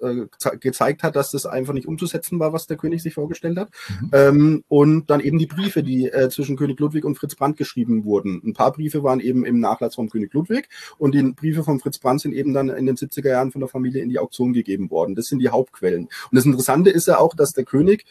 [0.00, 0.26] äh,
[0.58, 3.70] gezeigt hat, dass das einfach nicht umzusetzen war, was der König sich vorgestellt hat.
[3.88, 4.10] Mhm.
[4.12, 8.04] Ähm, und dann eben die Briefe, die äh, zwischen König Ludwig und Fritz Brandt geschrieben
[8.04, 8.40] wurden.
[8.44, 10.68] Ein paar Briefe waren eben im Nachlass vom König Ludwig
[10.98, 13.68] und die Briefe von Fritz Brandt sind eben dann in den 70er Jahren von der
[13.68, 15.14] Familie in die Auktion gegeben worden.
[15.14, 16.04] Das sind die Hauptquellen.
[16.04, 18.04] Und das Interessante ist ja auch, dass der König,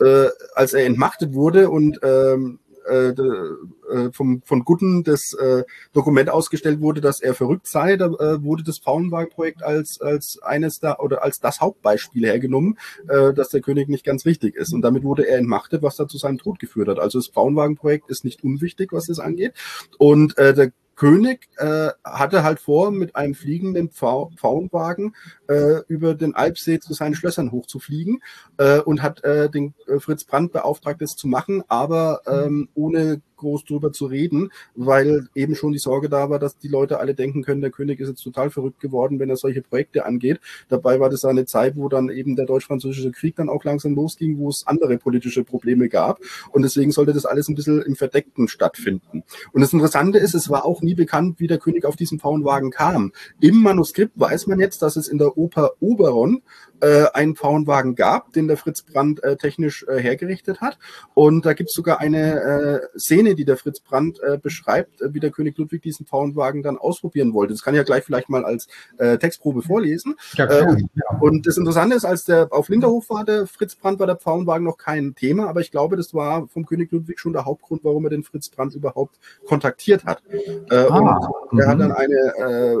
[0.00, 6.30] äh, als er entmachtet wurde und ähm, äh, äh, vom, von Gutten das äh, Dokument
[6.30, 10.96] ausgestellt wurde, dass er verrückt sei, da äh, wurde das Frauenwagenprojekt als, als eines da
[10.98, 14.72] oder als das Hauptbeispiel hergenommen, äh, dass der König nicht ganz richtig ist.
[14.72, 16.98] Und damit wurde er entmachtet, was da zu seinem Tod geführt hat.
[16.98, 19.52] Also das Frauenwagenprojekt ist nicht unwichtig, was das angeht.
[19.98, 25.14] Und äh, der König äh, hatte halt vor, mit einem fliegenden Pfauenwagen
[25.46, 28.22] äh, über den Alpsee zu seinen Schlössern hochzufliegen
[28.56, 33.20] äh, und hat äh, den äh, Fritz Brandt beauftragt, das zu machen, aber ähm, ohne
[33.36, 37.14] groß drüber zu reden, weil eben schon die Sorge da war, dass die Leute alle
[37.14, 40.40] denken können, der König ist jetzt total verrückt geworden, wenn er solche Projekte angeht.
[40.68, 44.38] Dabei war das eine Zeit, wo dann eben der deutsch-französische Krieg dann auch langsam losging,
[44.38, 46.20] wo es andere politische Probleme gab.
[46.52, 49.22] Und deswegen sollte das alles ein bisschen im Verdeckten stattfinden.
[49.52, 52.70] Und das Interessante ist, es war auch nie bekannt, wie der König auf diesen Pfauenwagen
[52.70, 53.12] kam.
[53.40, 56.42] Im Manuskript weiß man jetzt, dass es in der Oper Oberon
[56.80, 60.78] äh, einen Pfauenwagen gab, den der Fritz Brandt äh, technisch äh, hergerichtet hat.
[61.14, 65.12] Und da gibt es sogar eine äh, Szene, die der Fritz Brandt äh, beschreibt, äh,
[65.14, 67.54] wie der König Ludwig diesen Pfauenwagen dann ausprobieren wollte.
[67.54, 68.68] Das kann ich ja gleich vielleicht mal als
[68.98, 70.16] äh, Textprobe vorlesen.
[70.34, 71.18] Ja, äh, und, ja.
[71.20, 74.64] und, das Interessante ist, als der auf Linderhof war, der Fritz Brandt, war der Pfauenwagen
[74.64, 78.04] noch kein Thema, aber ich glaube, das war vom König Ludwig schon der Hauptgrund, warum
[78.04, 80.22] er den Fritz Brandt überhaupt kontaktiert hat.
[80.70, 81.80] Äh, ah, und er hat mhm.
[81.80, 82.76] dann eine äh,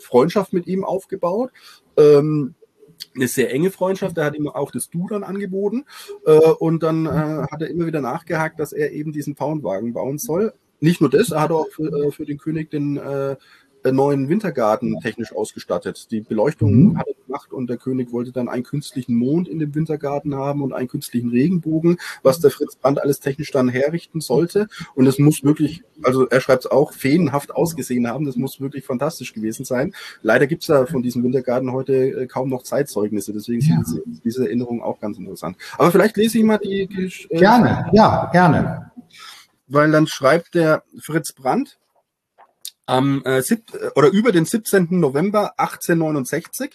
[0.00, 1.50] Freundschaft mit ihm aufgebaut.
[1.96, 2.54] Ähm,
[3.14, 4.16] eine sehr enge Freundschaft.
[4.18, 5.84] Er hat ihm auch das Du dann angeboten
[6.24, 10.18] äh, und dann äh, hat er immer wieder nachgehakt, dass er eben diesen Pfauenwagen bauen
[10.18, 10.52] soll.
[10.80, 13.36] Nicht nur das, er hat auch für, äh, für den König den äh,
[13.92, 16.10] neuen Wintergarten technisch ausgestattet.
[16.10, 16.98] Die Beleuchtung mhm.
[16.98, 20.62] hat er gemacht und der König wollte dann einen künstlichen Mond in dem Wintergarten haben
[20.62, 24.68] und einen künstlichen Regenbogen, was der Fritz Brandt alles technisch dann herrichten sollte.
[24.94, 28.24] Und es muss wirklich, also er schreibt es auch, feenhaft ausgesehen haben.
[28.24, 29.94] Das muss wirklich fantastisch gewesen sein.
[30.22, 33.32] Leider gibt es da von diesem Wintergarten heute äh, kaum noch Zeitzeugnisse.
[33.32, 33.82] Deswegen ja.
[33.84, 35.56] sind diese, Erinnerungen auch ganz interessant.
[35.76, 36.86] Aber vielleicht lese ich mal die.
[36.86, 38.92] die äh, gerne, ja, gerne.
[39.68, 41.78] Weil dann schreibt der Fritz Brandt,
[42.86, 44.88] am äh, sieb, oder über den 17.
[44.90, 46.74] November 1869.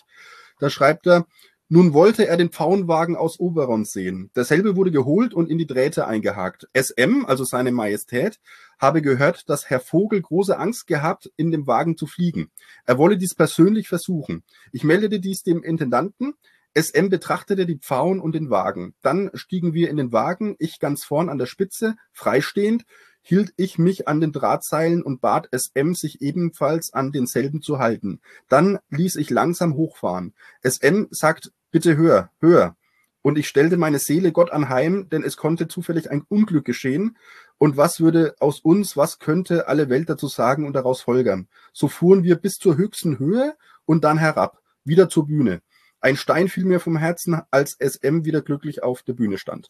[0.59, 1.25] Da schreibt er,
[1.73, 4.29] nun wollte er den Pfauenwagen aus Oberon sehen.
[4.35, 6.67] Derselbe wurde geholt und in die Drähte eingehakt.
[6.73, 8.41] SM, also seine Majestät,
[8.77, 12.51] habe gehört, dass Herr Vogel große Angst gehabt, in dem Wagen zu fliegen.
[12.85, 14.43] Er wolle dies persönlich versuchen.
[14.73, 16.33] Ich meldete dies dem Intendanten.
[16.73, 18.93] SM betrachtete die Pfauen und den Wagen.
[19.01, 22.83] Dann stiegen wir in den Wagen, ich ganz vorn an der Spitze, freistehend,
[23.21, 28.19] hielt ich mich an den Drahtseilen und bat SM, sich ebenfalls an denselben zu halten.
[28.49, 30.33] Dann ließ ich langsam hochfahren.
[30.63, 32.75] SM sagt, bitte höher, höher.
[33.21, 37.17] Und ich stellte meine Seele Gott anheim, denn es konnte zufällig ein Unglück geschehen.
[37.59, 41.47] Und was würde aus uns, was könnte alle Welt dazu sagen und daraus folgern?
[41.71, 43.55] So fuhren wir bis zur höchsten Höhe
[43.85, 45.61] und dann herab, wieder zur Bühne.
[45.99, 49.67] Ein Stein fiel mir vom Herzen, als SM wieder glücklich auf der Bühne stand.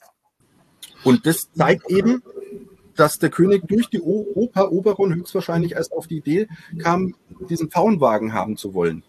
[1.04, 2.24] Und das zeigt eben,
[3.02, 7.16] dass der König durch die Oper Oberon höchstwahrscheinlich erst auf die Idee kam,
[7.50, 9.02] diesen Pfauenwagen haben zu wollen.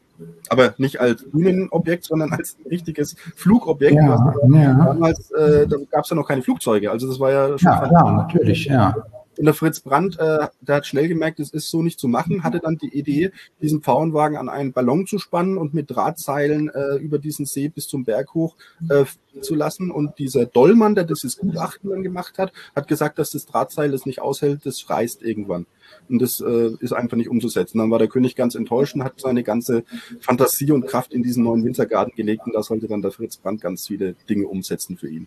[0.49, 3.97] Aber nicht als Bühnenobjekt, sondern als richtiges Flugobjekt.
[3.97, 4.85] Ja, ja.
[4.85, 6.91] Damals äh, da gab es ja noch keine Flugzeuge.
[6.91, 7.71] Also das war ja schon.
[7.71, 8.97] Ja, klar, natürlich, ja.
[9.39, 12.45] Und der Fritz Brandt, äh, der hat schnell gemerkt, es ist so nicht zu machen,
[12.45, 16.97] hatte dann die Idee, diesen Pfauenwagen an einen Ballon zu spannen und mit Drahtseilen äh,
[16.97, 18.57] über diesen See bis zum Berg hoch
[18.89, 19.05] äh,
[19.41, 19.91] zu lassen.
[19.91, 24.05] Und dieser Dollmann, der dieses Gutachten dann gemacht hat, hat gesagt, dass das Drahtseil es
[24.05, 25.67] nicht aushält, das reißt irgendwann.
[26.09, 27.79] Und das äh, ist einfach nicht umzusetzen.
[27.79, 29.85] Dann war der König ganz enttäuscht und hat seine ganze
[30.21, 32.43] Fantasie und Kraft in diesen neuen Wintergarten gelegt.
[32.47, 35.27] Und da sollte dann der Fritz Brandt ganz viele Dinge umsetzen für ihn.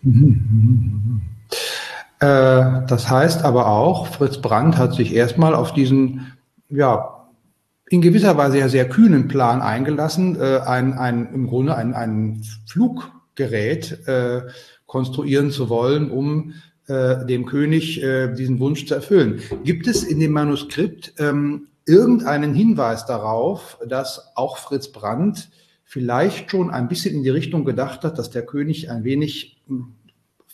[2.20, 6.32] Äh, das heißt aber auch, Fritz Brandt hat sich erstmal auf diesen,
[6.68, 7.28] ja,
[7.88, 12.42] in gewisser Weise ja sehr kühnen Plan eingelassen, äh, ein, ein, im Grunde ein, ein
[12.66, 14.42] Fluggerät äh,
[14.86, 16.54] konstruieren zu wollen, um
[16.88, 19.40] äh, dem König äh, diesen Wunsch zu erfüllen.
[19.64, 25.50] Gibt es in dem Manuskript ähm, irgendeinen Hinweis darauf, dass auch Fritz Brandt
[25.84, 29.62] vielleicht schon ein bisschen in die Richtung gedacht hat, dass der König ein wenig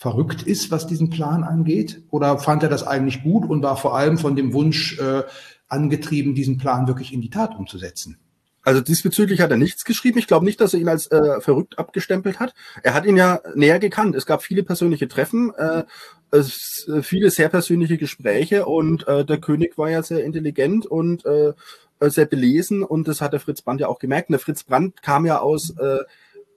[0.03, 2.03] verrückt ist, was diesen Plan angeht?
[2.11, 5.23] Oder fand er das eigentlich gut und war vor allem von dem Wunsch äh,
[5.69, 8.19] angetrieben, diesen Plan wirklich in die Tat umzusetzen?
[8.65, 10.19] Also diesbezüglich hat er nichts geschrieben.
[10.19, 12.53] Ich glaube nicht, dass er ihn als äh, verrückt abgestempelt hat.
[12.83, 14.17] Er hat ihn ja näher gekannt.
[14.17, 15.85] Es gab viele persönliche Treffen, äh,
[16.33, 21.25] es, äh, viele sehr persönliche Gespräche und äh, der König war ja sehr intelligent und
[21.25, 21.53] äh,
[22.01, 24.31] sehr belesen und das hat der Fritz Brandt ja auch gemerkt.
[24.31, 25.99] Und der Fritz Brandt kam ja aus äh,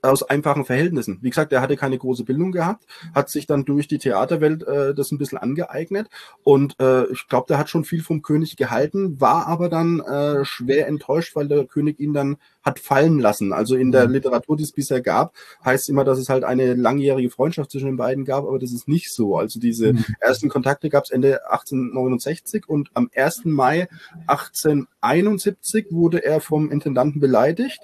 [0.06, 1.20] aus einfachen Verhältnissen.
[1.22, 4.94] Wie gesagt, er hatte keine große Bildung gehabt, hat sich dann durch die Theaterwelt äh,
[4.94, 6.10] das ein bisschen angeeignet
[6.44, 10.46] und äh, ich glaube, der hat schon viel vom König gehalten, war aber dann äh,
[10.46, 13.54] schwer enttäuscht, weil der König ihn dann hat fallen lassen.
[13.54, 14.13] Also in der mhm.
[14.13, 17.98] Literatur, die es bisher gab, heißt immer, dass es halt eine langjährige Freundschaft zwischen den
[17.98, 19.38] beiden gab, aber das ist nicht so.
[19.38, 20.06] Also diese mhm.
[20.20, 23.46] ersten Kontakte gab es Ende 1869 und am 1.
[23.46, 23.88] Mai
[24.28, 27.82] 1871 wurde er vom Intendanten beleidigt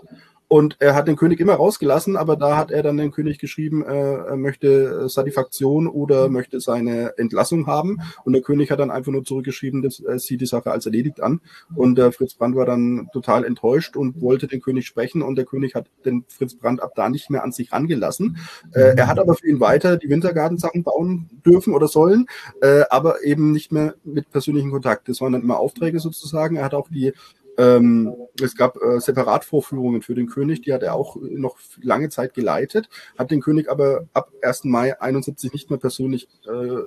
[0.52, 3.86] und er hat den König immer rausgelassen, aber da hat er dann den König geschrieben,
[3.86, 8.02] äh, er möchte Satisfaktion oder möchte seine Entlassung haben.
[8.26, 11.24] Und der König hat dann einfach nur zurückgeschrieben, dass er sieht die Sache als erledigt
[11.24, 11.40] an.
[11.74, 15.22] Und der Fritz Brandt war dann total enttäuscht und wollte den König sprechen.
[15.22, 18.36] Und der König hat den Fritz Brandt ab da nicht mehr an sich rangelassen.
[18.74, 22.26] Äh, er hat aber für ihn weiter die Wintergartensachen bauen dürfen oder sollen,
[22.62, 25.08] äh, aber eben nicht mehr mit persönlichem Kontakt.
[25.08, 26.58] Das waren dann immer Aufträge sozusagen.
[26.58, 27.14] Er hat auch die
[27.58, 32.34] ähm, es gab äh, Separatvorführungen für den König, die hat er auch noch lange Zeit
[32.34, 34.66] geleitet, hat den König aber ab 1.
[34.66, 36.78] Mai 71 nicht mehr persönlich äh,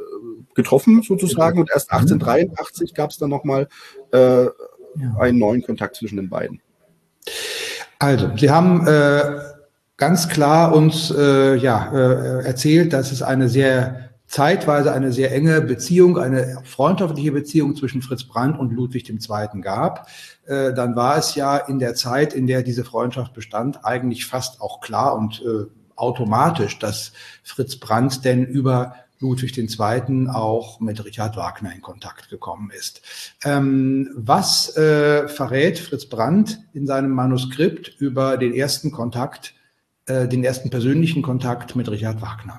[0.54, 3.68] getroffen sozusagen und erst 1883 gab es dann nochmal
[4.12, 4.46] äh,
[5.18, 6.60] einen neuen Kontakt zwischen den beiden.
[7.98, 9.38] Also, Sie haben äh,
[9.96, 15.60] ganz klar uns äh, ja, äh, erzählt, dass es eine sehr zeitweise eine sehr enge
[15.60, 19.60] Beziehung, eine freundschaftliche Beziehung zwischen Fritz Brandt und Ludwig II.
[19.60, 20.08] gab,
[20.46, 24.60] äh, dann war es ja in der Zeit, in der diese Freundschaft bestand, eigentlich fast
[24.60, 27.12] auch klar und äh, automatisch, dass
[27.44, 30.28] Fritz Brandt denn über Ludwig II.
[30.28, 33.02] auch mit Richard Wagner in Kontakt gekommen ist.
[33.44, 39.54] Ähm, was äh, verrät Fritz Brandt in seinem Manuskript über den ersten Kontakt,
[40.06, 42.58] äh, den ersten persönlichen Kontakt mit Richard Wagner?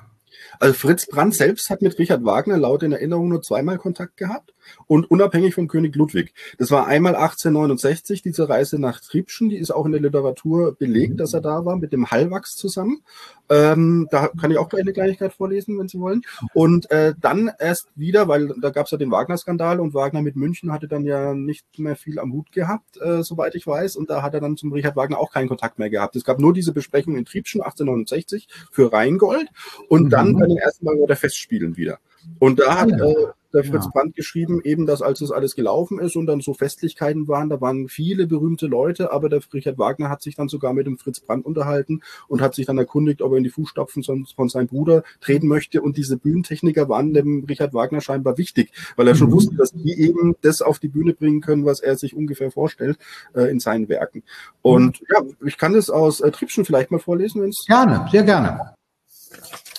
[0.58, 4.52] Also Fritz Brandt selbst hat mit Richard Wagner laut in Erinnerung nur zweimal Kontakt gehabt
[4.86, 6.34] und unabhängig von König Ludwig.
[6.58, 11.20] Das war einmal 1869, diese Reise nach Triebschen, die ist auch in der Literatur belegt,
[11.20, 13.02] dass er da war, mit dem Hallwachs zusammen.
[13.48, 16.22] Ähm, da kann ich auch gleich eine Kleinigkeit vorlesen, wenn Sie wollen.
[16.52, 20.36] Und äh, dann erst wieder, weil da gab es ja den Wagner-Skandal und Wagner mit
[20.36, 23.96] München hatte dann ja nicht mehr viel am Hut gehabt, äh, soweit ich weiß.
[23.96, 26.16] Und da hat er dann zum Richard Wagner auch keinen Kontakt mehr gehabt.
[26.16, 29.48] Es gab nur diese Besprechung in Triebschen 1869 für Rheingold
[29.88, 30.10] und mhm.
[30.10, 31.98] dann bei den ersten Mal der Festspielen wieder.
[32.38, 33.14] Und da hat äh,
[33.56, 33.90] der Fritz ja.
[33.92, 37.60] Brandt geschrieben, eben, dass als es alles gelaufen ist und dann so Festlichkeiten waren, da
[37.60, 41.20] waren viele berühmte Leute, aber der Richard Wagner hat sich dann sogar mit dem Fritz
[41.20, 45.02] Brandt unterhalten und hat sich dann erkundigt, ob er in die Fußstapfen von seinem Bruder
[45.20, 45.82] treten möchte.
[45.82, 49.32] Und diese Bühnentechniker waren dem Richard Wagner scheinbar wichtig, weil er schon mhm.
[49.32, 52.98] wusste, dass die eben das auf die Bühne bringen können, was er sich ungefähr vorstellt
[53.34, 54.22] äh, in seinen Werken.
[54.62, 55.06] Und mhm.
[55.10, 57.64] ja, ich kann das aus äh, Triebschen vielleicht mal vorlesen, wenn es.
[57.66, 58.74] Gerne, sehr gerne.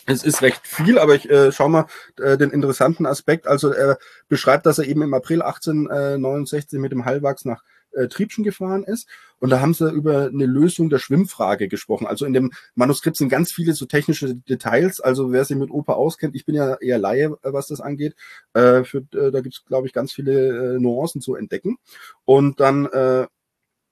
[0.09, 1.85] Es ist recht viel, aber ich äh, schau mal
[2.17, 3.45] äh, den interessanten Aspekt.
[3.45, 8.45] Also er beschreibt, dass er eben im April 1869 mit dem Hallwachs nach äh, Triebschen
[8.45, 9.09] gefahren ist.
[9.39, 12.07] Und da haben sie über eine Lösung der Schwimmfrage gesprochen.
[12.07, 15.01] Also in dem Manuskript sind ganz viele so technische Details.
[15.01, 18.15] Also wer sich mit Oper auskennt, ich bin ja eher Laie, äh, was das angeht.
[18.53, 21.79] Äh, für, äh, da gibt's glaube ich, ganz viele äh, Nuancen zu entdecken.
[22.23, 23.27] Und dann äh,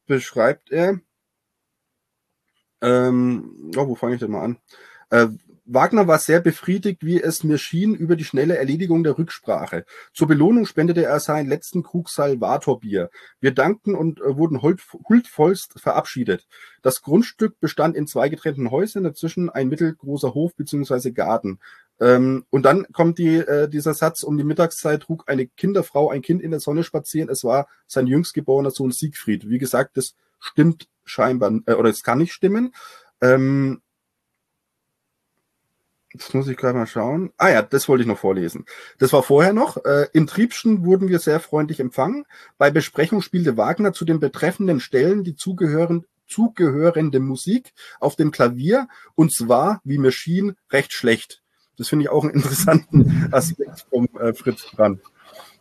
[0.06, 1.02] beschreibt er,
[2.80, 4.58] ähm, oh, wo fange ich denn mal an?
[5.66, 9.86] Wagner war sehr befriedigt, wie es mir schien, über die schnelle Erledigung der Rücksprache.
[10.14, 13.10] Zur Belohnung spendete er seinen letzten Krug Salvatorbier.
[13.40, 16.48] Wir dankten und äh, wurden huldvollst verabschiedet.
[16.84, 21.12] Das Grundstück bestand in zwei getrennten Häusern, dazwischen ein mittelgroßer Hof bzw.
[21.12, 21.60] Garten.
[22.00, 26.22] Ähm, und dann kommt die, äh, dieser Satz, um die Mittagszeit trug eine Kinderfrau ein
[26.22, 27.30] Kind in der Sonne spazieren.
[27.30, 29.50] Es war sein jüngst geborener Sohn Siegfried.
[29.50, 32.74] Wie gesagt, das stimmt scheinbar, äh, oder es kann nicht stimmen.
[33.22, 33.82] Ähm,
[36.18, 37.34] Jetzt muss ich gerade mal schauen.
[37.36, 38.64] Ah ja, das wollte ich noch vorlesen.
[39.00, 39.84] Das war vorher noch.
[39.84, 42.24] Äh, in Triebschen wurden wir sehr freundlich empfangen.
[42.58, 48.88] Bei Besprechung spielte Wagner zu den betreffenden Stellen die zugehören, zugehörende Musik auf dem Klavier
[49.16, 51.44] und zwar, wie mir schien, recht schlecht.
[51.78, 55.02] Das finde ich auch einen interessanten Aspekt vom äh, Fritz Brandt.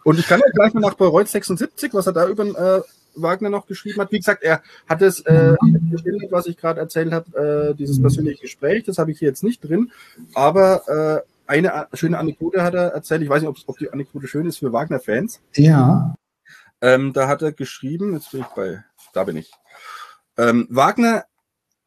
[0.05, 2.83] Und ich kann ja gleich mal nach Bayreuth 76, was er da über äh,
[3.15, 4.13] Wagner noch geschrieben hat.
[4.13, 5.55] Wie gesagt, er hat es äh,
[6.31, 9.61] was ich gerade erzählt habe, äh, dieses persönliche Gespräch, das habe ich hier jetzt nicht
[9.61, 9.93] drin,
[10.35, 13.23] aber äh, eine schöne Anekdote hat er erzählt.
[13.23, 15.41] Ich weiß nicht, ob, ob die Anekdote schön ist für Wagner-Fans.
[15.55, 16.15] Ja.
[16.81, 19.53] Ähm, da hat er geschrieben, jetzt bin ich bei, da bin ich.
[20.37, 21.25] Ähm, Wagner,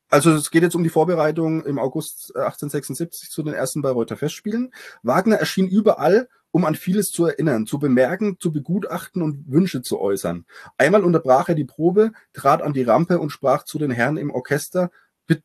[0.10, 4.74] also es geht jetzt um die Vorbereitung im August 1876 zu den ersten Bayreuther Festspielen.
[5.04, 10.02] Wagner erschien überall um an vieles zu erinnern, zu bemerken, zu begutachten und Wünsche zu
[10.02, 10.44] äußern.
[10.76, 14.32] Einmal unterbrach er die Probe, trat an die Rampe und sprach zu den Herren im
[14.32, 14.90] Orchester,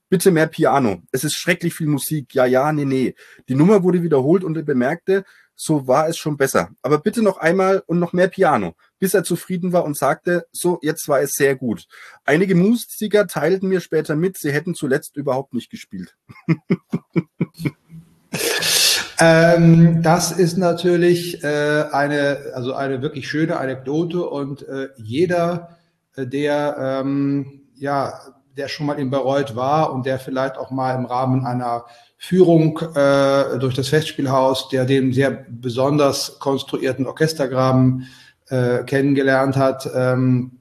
[0.09, 1.03] bitte mehr Piano.
[1.13, 2.35] Es ist schrecklich viel Musik.
[2.35, 3.15] Ja, ja, nee, nee.
[3.47, 6.71] Die Nummer wurde wiederholt und er bemerkte, so war es schon besser.
[6.81, 10.79] Aber bitte noch einmal und noch mehr Piano, bis er zufrieden war und sagte, so,
[10.81, 11.85] jetzt war es sehr gut.
[12.25, 16.17] Einige Musiker teilten mir später mit, sie hätten zuletzt überhaupt nicht gespielt.
[19.25, 25.77] Ähm, das ist natürlich äh, eine, also eine wirklich schöne Anekdote und äh, jeder,
[26.17, 28.15] äh, der ähm, ja,
[28.57, 31.85] der schon mal in Bayreuth war und der vielleicht auch mal im Rahmen einer
[32.19, 38.09] Führung äh, durch das Festspielhaus, der den sehr besonders konstruierten Orchestergraben
[38.49, 40.59] äh, kennengelernt hat, ähm,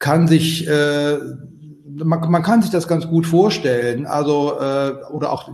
[0.00, 1.18] kann sich äh,
[1.86, 4.06] man, man kann sich das ganz gut vorstellen.
[4.06, 5.48] Also äh, oder auch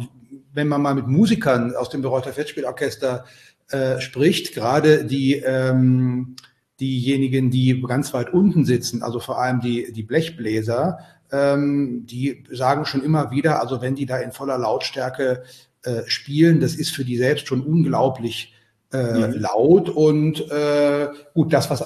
[0.59, 3.25] wenn man mal mit Musikern aus dem Bereuter Festspielorchester
[3.71, 6.35] äh, spricht, gerade die ähm,
[6.81, 10.99] diejenigen, die ganz weit unten sitzen, also vor allem die, die Blechbläser,
[11.31, 15.45] ähm, die sagen schon immer wieder, also wenn die da in voller Lautstärke
[15.85, 18.53] äh, spielen, das ist für die selbst schon unglaublich
[18.93, 19.35] äh, mhm.
[19.35, 21.85] laut und äh, gut, das, was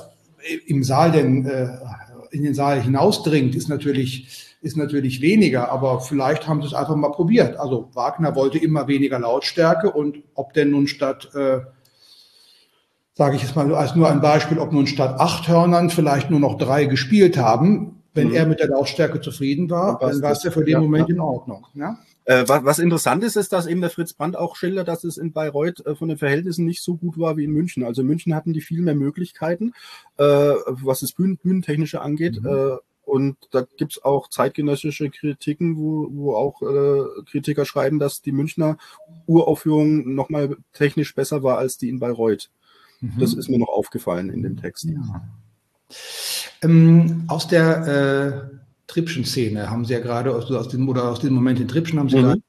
[0.66, 1.68] im Saal denn äh,
[2.30, 6.94] in den Saal hinausdringt, ist natürlich ist natürlich weniger, aber vielleicht haben sie es einfach
[6.94, 7.56] mal probiert.
[7.58, 11.60] Also Wagner wollte immer weniger Lautstärke und ob denn nun statt, äh,
[13.12, 16.40] sage ich jetzt mal als nur ein Beispiel, ob nun statt acht Hörnern vielleicht nur
[16.40, 18.34] noch drei gespielt haben, Wenn mhm.
[18.34, 21.14] er mit der Lautstärke zufrieden war, dann war es ja für den ja, Moment ja.
[21.14, 21.66] in Ordnung.
[21.74, 21.98] Ja?
[22.24, 25.16] Äh, was, was, interessant ist, ist, dass eben der Fritz Brandt auch schildert, dass es
[25.16, 27.84] in Bayreuth äh, von den Verhältnissen nicht so gut war wie in München.
[27.84, 29.72] Also in München hatten die viel mehr Möglichkeiten,
[30.18, 32.42] äh, was das Bühnen, Bühnentechnische angeht.
[32.42, 32.78] Mhm.
[33.12, 38.78] Und da gibt's auch zeitgenössische Kritiken, wo, wo auch äh, Kritiker schreiben, dass die Münchner
[39.26, 42.48] Uraufführung nochmal technisch besser war als die in Bayreuth.
[43.02, 43.20] Mhm.
[43.20, 44.84] Das ist mir noch aufgefallen in dem Text.
[44.84, 45.28] Ja.
[46.62, 51.34] Ähm, aus der äh Tripschen-Szene haben Sie ja gerade aus, aus dem, oder aus dem
[51.34, 52.22] Moment in Tripschen haben Sie mhm.
[52.22, 52.42] gerade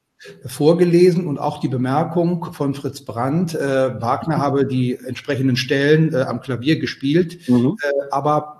[0.46, 6.22] vorgelesen und auch die Bemerkung von Fritz Brandt, äh, Wagner habe die entsprechenden Stellen äh,
[6.22, 7.76] am Klavier gespielt, mhm.
[7.82, 8.53] äh, aber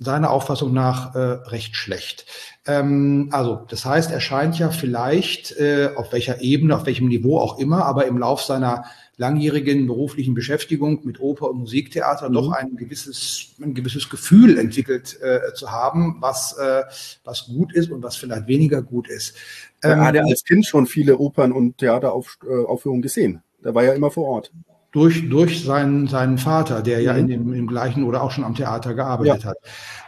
[0.00, 2.24] seiner Auffassung nach äh, recht schlecht.
[2.66, 7.38] Ähm, also das heißt, er scheint ja vielleicht äh, auf welcher Ebene, auf welchem Niveau
[7.38, 8.84] auch immer, aber im Lauf seiner
[9.18, 12.32] langjährigen beruflichen Beschäftigung mit Oper und Musiktheater mhm.
[12.32, 16.84] doch ein gewisses, ein gewisses Gefühl entwickelt äh, zu haben, was, äh,
[17.22, 19.36] was gut ist und was vielleicht weniger gut ist.
[19.82, 23.42] Ähm, er hat ja als Kind schon viele Opern und Theateraufführungen gesehen.
[23.62, 24.52] Der war ja immer vor Ort.
[24.92, 27.04] Durch, durch seinen, seinen Vater, der mhm.
[27.04, 29.50] ja in dem, im gleichen oder auch schon am Theater gearbeitet ja.
[29.50, 29.56] hat.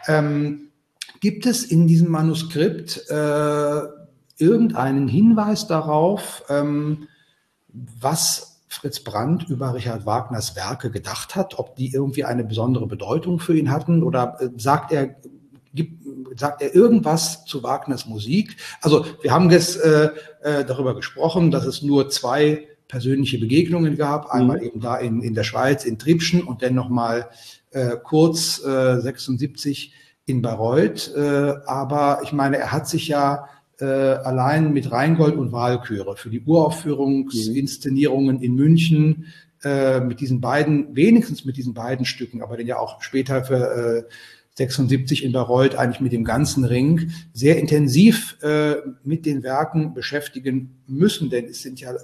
[0.09, 0.73] Ähm,
[1.21, 3.81] gibt es in diesem Manuskript äh,
[4.38, 7.07] irgendeinen Hinweis darauf, ähm,
[7.68, 13.38] was Fritz Brandt über Richard Wagners Werke gedacht hat, ob die irgendwie eine besondere Bedeutung
[13.38, 15.14] für ihn hatten oder äh, sagt er,
[15.75, 16.03] gibt,
[16.38, 18.57] sagt er irgendwas zu Wagners Musik?
[18.81, 20.11] Also wir haben jetzt äh,
[20.42, 24.64] äh, darüber gesprochen, dass es nur zwei persönliche Begegnungen gab, einmal mhm.
[24.64, 27.31] eben da in, in der Schweiz, in Tribschen und dann nochmal
[27.70, 29.94] äh, kurz äh, 76
[30.26, 31.11] in Bayreuth.
[31.16, 33.46] Äh, aber ich meine, er hat sich ja
[33.81, 39.33] äh, allein mit Rheingold und Wahlchöre für die Uraufführungsinszenierungen in München
[39.64, 44.05] äh, mit diesen beiden, wenigstens mit diesen beiden Stücken, aber dann ja auch später für
[44.05, 44.12] äh,
[44.57, 50.83] 76 in Bayreuth eigentlich mit dem ganzen Ring sehr intensiv äh, mit den Werken beschäftigen
[50.87, 51.94] müssen, denn es sind ja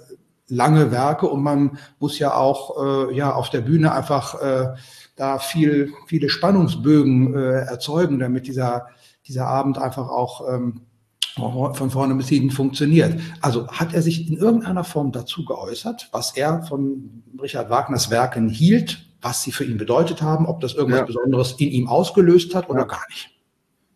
[0.49, 4.75] lange Werke und man muss ja auch äh, ja auf der Bühne einfach äh,
[5.15, 8.87] da viel viele Spannungsbögen äh, erzeugen, damit dieser
[9.27, 10.81] dieser Abend einfach auch ähm,
[11.35, 13.19] von vorne bis hinten funktioniert.
[13.41, 18.49] Also hat er sich in irgendeiner Form dazu geäußert, was er von Richard Wagners Werken
[18.49, 21.05] hielt, was sie für ihn bedeutet haben, ob das irgendwas ja.
[21.05, 22.85] Besonderes in ihm ausgelöst hat oder ja.
[22.87, 23.38] gar nicht?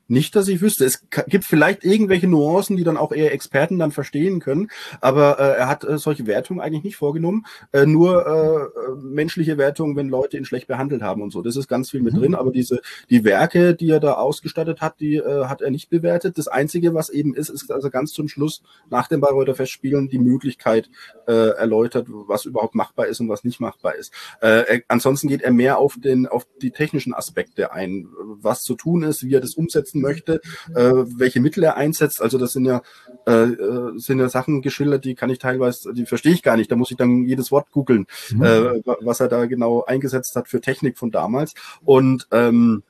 [0.07, 0.83] Nicht, dass ich wüsste.
[0.83, 5.59] Es gibt vielleicht irgendwelche Nuancen, die dann auch eher Experten dann verstehen können, aber äh,
[5.59, 7.45] er hat äh, solche Wertungen eigentlich nicht vorgenommen.
[7.71, 11.41] Äh, nur äh, menschliche Wertungen, wenn Leute ihn schlecht behandelt haben und so.
[11.41, 12.19] Das ist ganz viel mit mhm.
[12.19, 15.89] drin, aber diese die Werke, die er da ausgestattet hat, die äh, hat er nicht
[15.89, 16.37] bewertet.
[16.37, 20.19] Das Einzige, was eben ist, ist also ganz zum Schluss nach dem Bayreuther Festspielen die
[20.19, 20.89] Möglichkeit
[21.27, 24.11] äh, erläutert, was überhaupt machbar ist und was nicht machbar ist.
[24.41, 28.75] Äh, er, ansonsten geht er mehr auf den auf die technischen Aspekte ein, was zu
[28.75, 30.41] tun ist, wie er das umsetzt umsetzen möchte,
[30.75, 32.21] äh, welche Mittel er einsetzt.
[32.21, 32.81] Also das sind ja,
[33.27, 36.71] äh, äh, sind ja Sachen geschildert, die kann ich teilweise, die verstehe ich gar nicht.
[36.71, 38.43] Da muss ich dann jedes Wort googeln, mhm.
[38.43, 41.53] äh, was er da genau eingesetzt hat für Technik von damals.
[41.83, 42.83] Und ähm,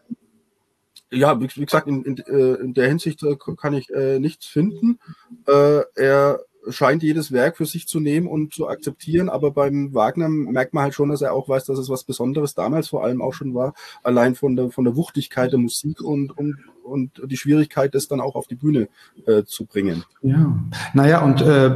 [1.12, 4.48] ja, wie, wie gesagt, in, in, äh, in der Hinsicht äh, kann ich äh, nichts
[4.48, 5.00] finden.
[5.48, 6.40] Äh, er
[6.70, 10.84] scheint jedes Werk für sich zu nehmen und zu akzeptieren, aber beim Wagner merkt man
[10.84, 13.54] halt schon, dass er auch weiß, dass es was Besonderes damals vor allem auch schon
[13.54, 18.08] war, allein von der von der Wuchtigkeit der Musik und und und die Schwierigkeit, das
[18.08, 18.88] dann auch auf die Bühne
[19.26, 20.04] äh, zu bringen.
[20.22, 20.60] Ja,
[20.94, 21.72] naja, und äh,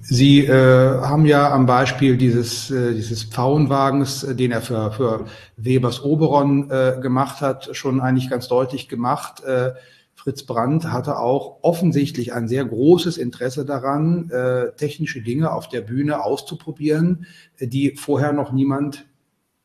[0.00, 5.26] Sie äh, haben ja am Beispiel dieses, äh, dieses Pfauenwagens, äh, den er für, für
[5.56, 9.72] Webers Oberon äh, gemacht hat, schon eigentlich ganz deutlich gemacht, äh,
[10.16, 15.82] Fritz Brandt hatte auch offensichtlich ein sehr großes Interesse daran, äh, technische Dinge auf der
[15.82, 17.26] Bühne auszuprobieren,
[17.60, 19.06] die vorher noch niemand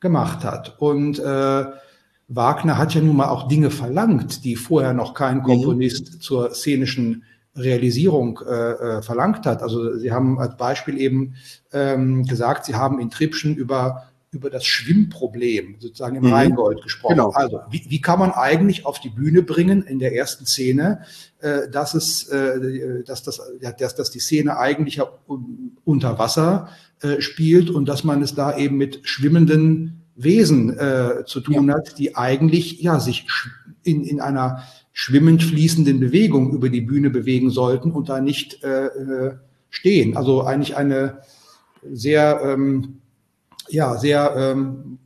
[0.01, 0.75] gemacht hat.
[0.79, 1.65] Und äh,
[2.33, 5.43] Wagner hat ja nun mal auch Dinge verlangt, die vorher noch kein mhm.
[5.43, 6.21] Komponist mhm.
[6.21, 7.23] zur szenischen
[7.55, 9.61] Realisierung äh, äh, verlangt hat.
[9.61, 11.35] Also Sie haben als Beispiel eben
[11.73, 16.33] ähm, gesagt, Sie haben in Tripschen über über das Schwimmproblem sozusagen im mhm.
[16.33, 17.15] Rheingold gesprochen.
[17.15, 17.31] Genau.
[17.31, 21.01] Also wie, wie kann man eigentlich auf die Bühne bringen in der ersten Szene,
[21.41, 25.01] äh, dass es, äh, dass das, ja, dass, dass die Szene eigentlich
[25.83, 26.69] unter Wasser
[27.01, 31.75] äh, spielt und dass man es da eben mit schwimmenden Wesen äh, zu tun ja.
[31.75, 33.27] hat, die eigentlich ja sich
[33.83, 38.85] in, in einer schwimmend fließenden Bewegung über die Bühne bewegen sollten und da nicht äh,
[38.85, 39.35] äh
[39.73, 40.17] stehen.
[40.17, 41.19] Also eigentlich eine
[41.89, 43.01] sehr ähm,
[43.69, 44.99] ja, sehr ähm,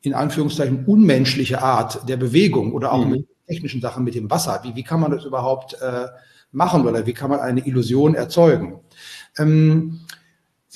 [0.00, 3.10] in Anführungszeichen unmenschliche Art der Bewegung oder auch mhm.
[3.10, 4.60] mit technischen Sachen mit dem Wasser.
[4.62, 6.06] Wie, wie kann man das überhaupt äh,
[6.52, 8.80] machen oder wie kann man eine Illusion erzeugen?
[9.38, 10.00] Ähm,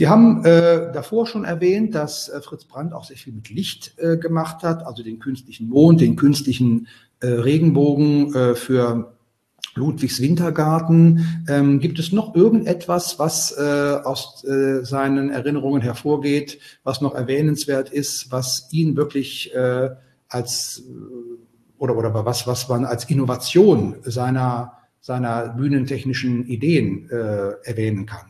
[0.00, 3.98] Sie haben äh, davor schon erwähnt, dass äh, Fritz Brandt auch sehr viel mit Licht
[3.98, 6.88] äh, gemacht hat, also den künstlichen Mond, den künstlichen
[7.20, 9.12] äh, Regenbogen äh, für
[9.74, 11.44] Ludwigs Wintergarten.
[11.50, 17.90] Ähm, gibt es noch irgendetwas, was äh, aus äh, seinen Erinnerungen hervorgeht, was noch erwähnenswert
[17.90, 19.90] ist, was ihn wirklich äh,
[20.30, 20.82] als
[21.76, 28.29] oder oder was was man als Innovation seiner seiner bühnentechnischen Ideen äh, erwähnen kann?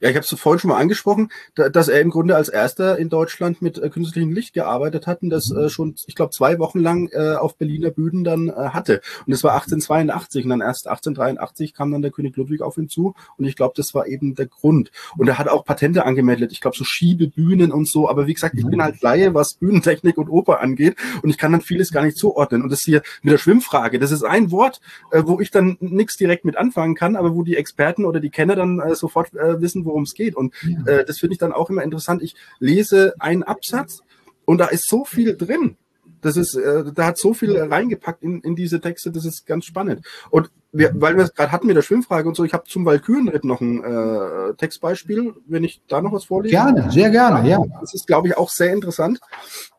[0.00, 2.98] Ja, ich habe es vorhin schon mal angesprochen, da, dass er im Grunde als erster
[2.98, 6.60] in Deutschland mit äh, künstlichem Licht gearbeitet hat und das äh, schon, ich glaube, zwei
[6.60, 9.00] Wochen lang äh, auf Berliner Bühnen dann äh, hatte.
[9.26, 12.88] Und das war 1882 und dann erst 1883 kam dann der König Ludwig auf ihn
[12.88, 14.92] zu und ich glaube, das war eben der Grund.
[15.16, 18.08] Und er hat auch Patente angemeldet, ich glaube, so Schiebebühnen und so.
[18.08, 21.50] Aber wie gesagt, ich bin halt Laie, was Bühnentechnik und Oper angeht und ich kann
[21.50, 22.62] dann vieles gar nicht zuordnen.
[22.62, 24.80] Und das hier mit der Schwimmfrage, das ist ein Wort,
[25.10, 28.30] äh, wo ich dann nichts direkt mit anfangen kann, aber wo die Experten oder die
[28.30, 30.36] Kenner dann äh, sofort äh, wissen, worum es geht.
[30.36, 30.92] Und ja.
[30.92, 32.22] äh, das finde ich dann auch immer interessant.
[32.22, 34.02] Ich lese einen Absatz
[34.44, 35.76] und da ist so viel drin.
[36.20, 39.64] Das ist, äh, da hat so viel reingepackt in, in diese Texte, das ist ganz
[39.64, 40.04] spannend.
[40.30, 42.84] Und wir, weil wir es gerade hatten mit der Schwimmfrage und so, ich habe zum
[42.84, 46.52] Walkürenritt noch ein äh, Textbeispiel, wenn ich da noch was vorlese.
[46.52, 47.62] Gerne, sehr gerne, ja.
[47.80, 49.20] Das ist, glaube ich, auch sehr interessant.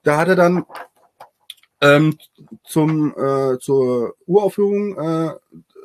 [0.04, 0.66] Da hat er dann
[1.82, 2.18] ähm,
[2.66, 5.34] zum, äh, zur Uraufführung äh,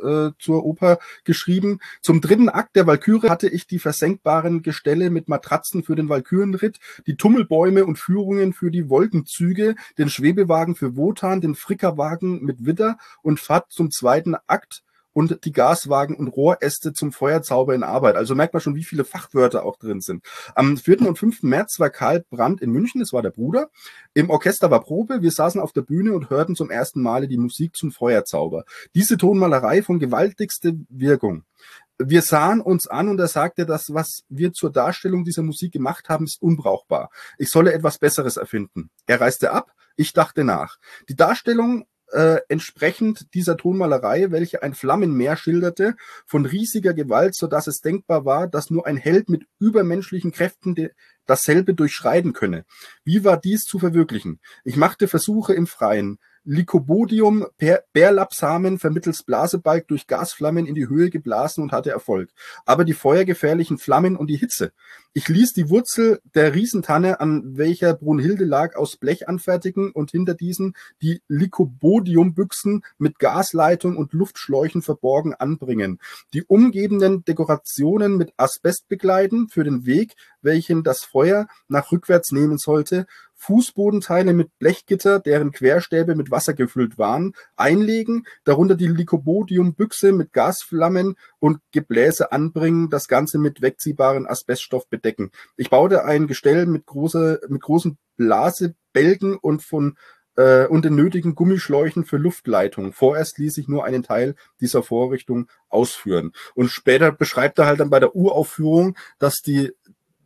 [0.03, 1.81] äh, zur Oper geschrieben.
[2.03, 6.79] Zum dritten Akt der Walküre hatte ich die versenkbaren Gestelle mit Matratzen für den Walkürenritt,
[7.07, 12.99] die Tummelbäume und Führungen für die Wolkenzüge, den Schwebewagen für Wotan, den Frickerwagen mit Witter
[13.23, 14.83] und Fahrt zum zweiten Akt
[15.15, 18.17] und die Gaswagen und Rohräste zum Feuerzauber in Arbeit.
[18.17, 20.23] Also merkt man schon, wie viele Fachwörter auch drin sind.
[20.55, 21.03] Am 4.
[21.03, 21.43] und 5.
[21.45, 23.71] März war Karl Brandt in München, das war der Bruder.
[24.13, 27.39] Im Orchester war Probe, wir saßen auf der Bühne und hörten zum ersten Male die
[27.39, 28.65] Musik zum Feuerzauber.
[28.95, 31.45] Diese Tonmalerei von gewaltigste Wirkung
[31.99, 36.09] wir sahen uns an und er sagte, das, was wir zur Darstellung dieser Musik gemacht
[36.09, 37.11] haben, ist unbrauchbar.
[37.39, 38.91] Ich solle etwas Besseres erfinden.
[39.07, 40.79] Er reiste ab, ich dachte nach.
[41.09, 45.97] Die Darstellung äh, entsprechend dieser Tonmalerei, welche ein Flammenmeer schilderte,
[46.27, 50.91] von riesiger Gewalt, so dass es denkbar war, dass nur ein Held mit übermenschlichen Kräften
[51.27, 52.65] dasselbe durchschreiten könne.
[53.05, 54.41] Wie war dies zu verwirklichen?
[54.63, 57.47] Ich machte Versuche im Freien, Lycobodium
[57.93, 62.31] Bärlapsamen vermittels Blasebalg durch Gasflammen in die Höhe geblasen und hatte Erfolg.
[62.67, 64.73] Aber die feuergefährlichen Flammen und die Hitze.
[65.17, 70.35] Ich ließ die Wurzel der Riesentanne, an welcher Brunhilde lag, aus Blech anfertigen und hinter
[70.35, 76.01] diesen die Lycobodiumbüchsen mit Gasleitung und Luftschläuchen verborgen anbringen.
[76.33, 82.59] Die umgebenden Dekorationen mit Asbest begleiten für den Weg, welchen das Feuer nach rückwärts nehmen
[82.59, 83.07] sollte,
[83.37, 91.17] Fußbodenteile mit Blechgitter, deren Querstäbe mit Wasser gefüllt waren, einlegen, darunter die Lycobodium-Büchse mit Gasflammen
[91.45, 95.31] und Gebläse anbringen, das Ganze mit wegziehbaren Asbeststoff bedecken.
[95.59, 99.99] Ich baute ein Gestell mit, große, mit großen Blasebälgen und von
[100.37, 102.95] äh, und den nötigen Gummischläuchen für Luftleitung.
[102.95, 106.33] Vorerst ließ ich nur einen Teil dieser Vorrichtung ausführen.
[106.55, 109.73] Und später beschreibt er halt dann bei der Uraufführung, dass die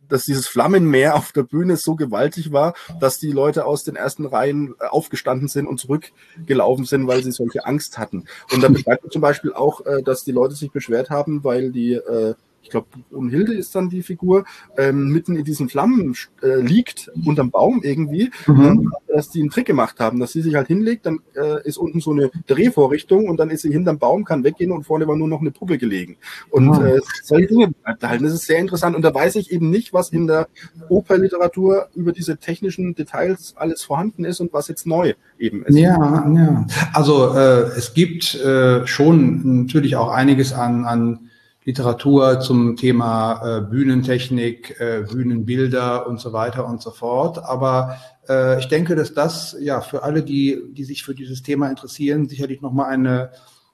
[0.09, 4.25] dass dieses Flammenmeer auf der Bühne so gewaltig war, dass die Leute aus den ersten
[4.25, 8.25] Reihen äh, aufgestanden sind und zurückgelaufen sind, weil sie solche Angst hatten.
[8.53, 11.93] Und da beschreibt zum Beispiel auch, äh, dass die Leute sich beschwert haben, weil die
[11.93, 14.45] äh, ich glaube, Brunhilde ist dann die Figur,
[14.77, 18.91] ähm, mitten in diesen Flammen äh, liegt, unterm Baum irgendwie, mhm.
[19.07, 21.99] dass die einen Trick gemacht haben, dass sie sich halt hinlegt, dann äh, ist unten
[21.99, 25.27] so eine Drehvorrichtung und dann ist sie hinterm Baum, kann weggehen und vorne war nur
[25.27, 26.17] noch eine Puppe gelegen.
[26.49, 26.85] Und mhm.
[26.85, 28.21] äh, solche Dinge halt.
[28.21, 30.47] Das ist sehr interessant und da weiß ich eben nicht, was in der
[30.89, 35.77] Operliteratur über diese technischen Details alles vorhanden ist und was jetzt neu eben ist.
[35.77, 36.67] Ja, ja.
[36.93, 41.28] Also äh, es gibt äh, schon natürlich auch einiges an, an
[41.69, 47.37] Literatur zum Thema äh, Bühnentechnik, äh, Bühnenbilder und so weiter und so fort.
[47.43, 47.95] Aber
[48.27, 52.27] äh, ich denke, dass das ja für alle, die, die sich für dieses Thema interessieren,
[52.27, 53.29] sicherlich nochmal eine,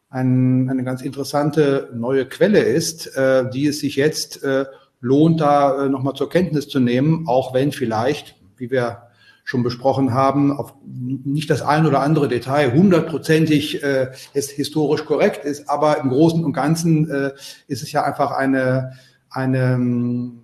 [0.09, 4.65] ein, eine ganz interessante neue Quelle ist, äh, die es sich jetzt äh,
[4.99, 9.03] lohnt, da äh, nochmal zur Kenntnis zu nehmen, auch wenn vielleicht, wie wir
[9.45, 15.69] schon besprochen haben, auf nicht das ein oder andere Detail hundertprozentig äh, historisch korrekt ist,
[15.69, 17.31] aber im Großen und Ganzen äh,
[17.67, 18.93] ist es ja einfach eine,
[19.29, 19.79] eine,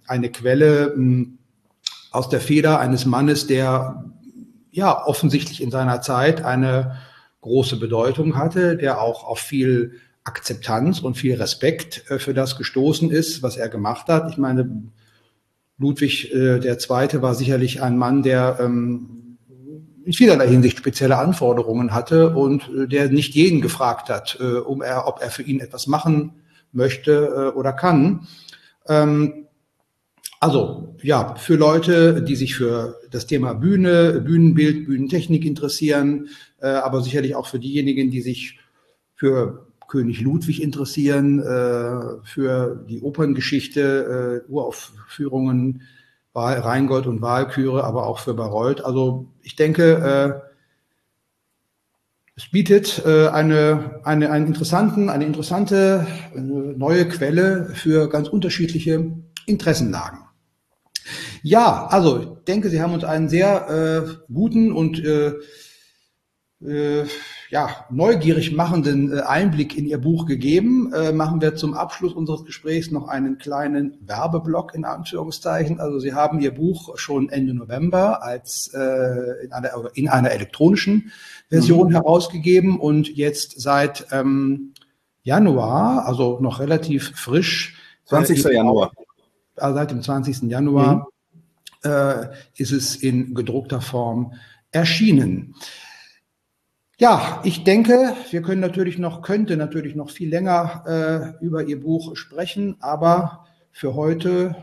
[0.06, 1.28] eine Quelle äh,
[2.12, 4.06] aus der Feder eines Mannes, der
[4.70, 6.98] ja offensichtlich in seiner Zeit eine
[7.42, 9.94] große Bedeutung hatte, der auch auf viel
[10.24, 14.30] Akzeptanz und viel Respekt äh, für das gestoßen ist, was er gemacht hat.
[14.30, 14.70] Ich meine,
[15.82, 19.38] Ludwig äh, der Zweite war sicherlich ein Mann, der ähm,
[20.06, 24.82] in vielerlei Hinsicht spezielle Anforderungen hatte und äh, der nicht jeden gefragt hat, äh, um
[24.82, 26.34] er, ob er für ihn etwas machen
[26.72, 28.28] möchte äh, oder kann.
[28.88, 29.48] Ähm,
[30.40, 36.30] also ja, für Leute, die sich für das Thema Bühne, Bühnenbild, Bühnentechnik interessieren,
[36.60, 38.60] äh, aber sicherlich auch für diejenigen, die sich
[39.14, 45.82] für König Ludwig interessieren, äh, für die Operngeschichte, äh, Uraufführungen,
[46.32, 48.86] Wahl, Rheingold und Wahlküre, aber auch für Bayreuth.
[48.86, 50.52] Also ich denke, äh,
[52.38, 59.12] es bietet äh, eine, eine, einen interessanten, eine interessante eine neue Quelle für ganz unterschiedliche
[59.46, 60.20] Interessenlagen.
[61.44, 65.34] Ja, also ich denke, Sie haben uns einen sehr äh, guten und äh,
[66.66, 67.06] äh,
[67.52, 70.94] ja, neugierig machenden äh, Einblick in Ihr Buch gegeben.
[70.94, 75.82] Äh, machen wir zum Abschluss unseres Gesprächs noch einen kleinen Werbeblock in Anführungszeichen.
[75.82, 81.12] Also Sie haben Ihr Buch schon Ende November als äh, in, einer, in einer elektronischen
[81.50, 81.92] Version mhm.
[81.92, 84.74] herausgegeben und jetzt seit ähm,
[85.22, 87.78] Januar, also noch relativ frisch.
[88.06, 88.46] 20.
[88.46, 88.94] Äh, Januar.
[89.58, 90.44] Also seit dem 20.
[90.44, 91.10] Januar
[91.84, 91.92] mhm.
[91.92, 94.36] äh, ist es in gedruckter Form
[94.72, 95.54] erschienen.
[97.02, 101.80] Ja, ich denke, wir können natürlich noch, könnte natürlich noch viel länger äh, über Ihr
[101.80, 104.56] Buch sprechen, aber für heute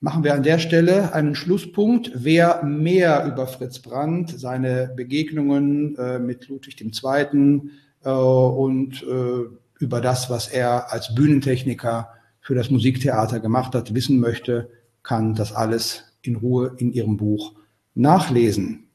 [0.00, 2.12] machen wir an der Stelle einen Schlusspunkt.
[2.14, 7.60] Wer mehr über Fritz Brandt, seine Begegnungen äh, mit Ludwig II.
[8.02, 9.44] Äh, und äh,
[9.80, 12.08] über das, was er als Bühnentechniker
[12.40, 14.70] für das Musiktheater gemacht hat, wissen möchte,
[15.02, 17.52] kann das alles in Ruhe in Ihrem Buch
[17.94, 18.88] nachlesen.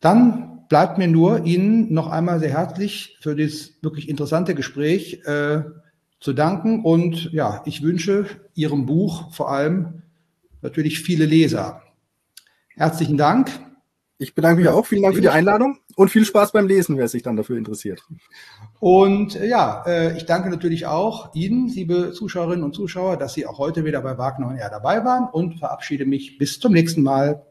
[0.00, 5.64] Dann bleibt mir nur, Ihnen noch einmal sehr herzlich für das wirklich interessante Gespräch äh,
[6.20, 6.84] zu danken.
[6.84, 10.02] Und ja, ich wünsche Ihrem Buch vor allem
[10.62, 11.82] natürlich viele Leser.
[12.76, 13.50] Herzlichen Dank.
[14.16, 14.86] Ich bedanke mich auch.
[14.86, 18.06] Vielen Dank für die Einladung und viel Spaß beim Lesen, wer sich dann dafür interessiert.
[18.78, 23.44] Und äh, ja, äh, ich danke natürlich auch Ihnen, liebe Zuschauerinnen und Zuschauer, dass Sie
[23.44, 27.02] auch heute wieder bei Wagner und er dabei waren und verabschiede mich bis zum nächsten
[27.02, 27.42] Mal.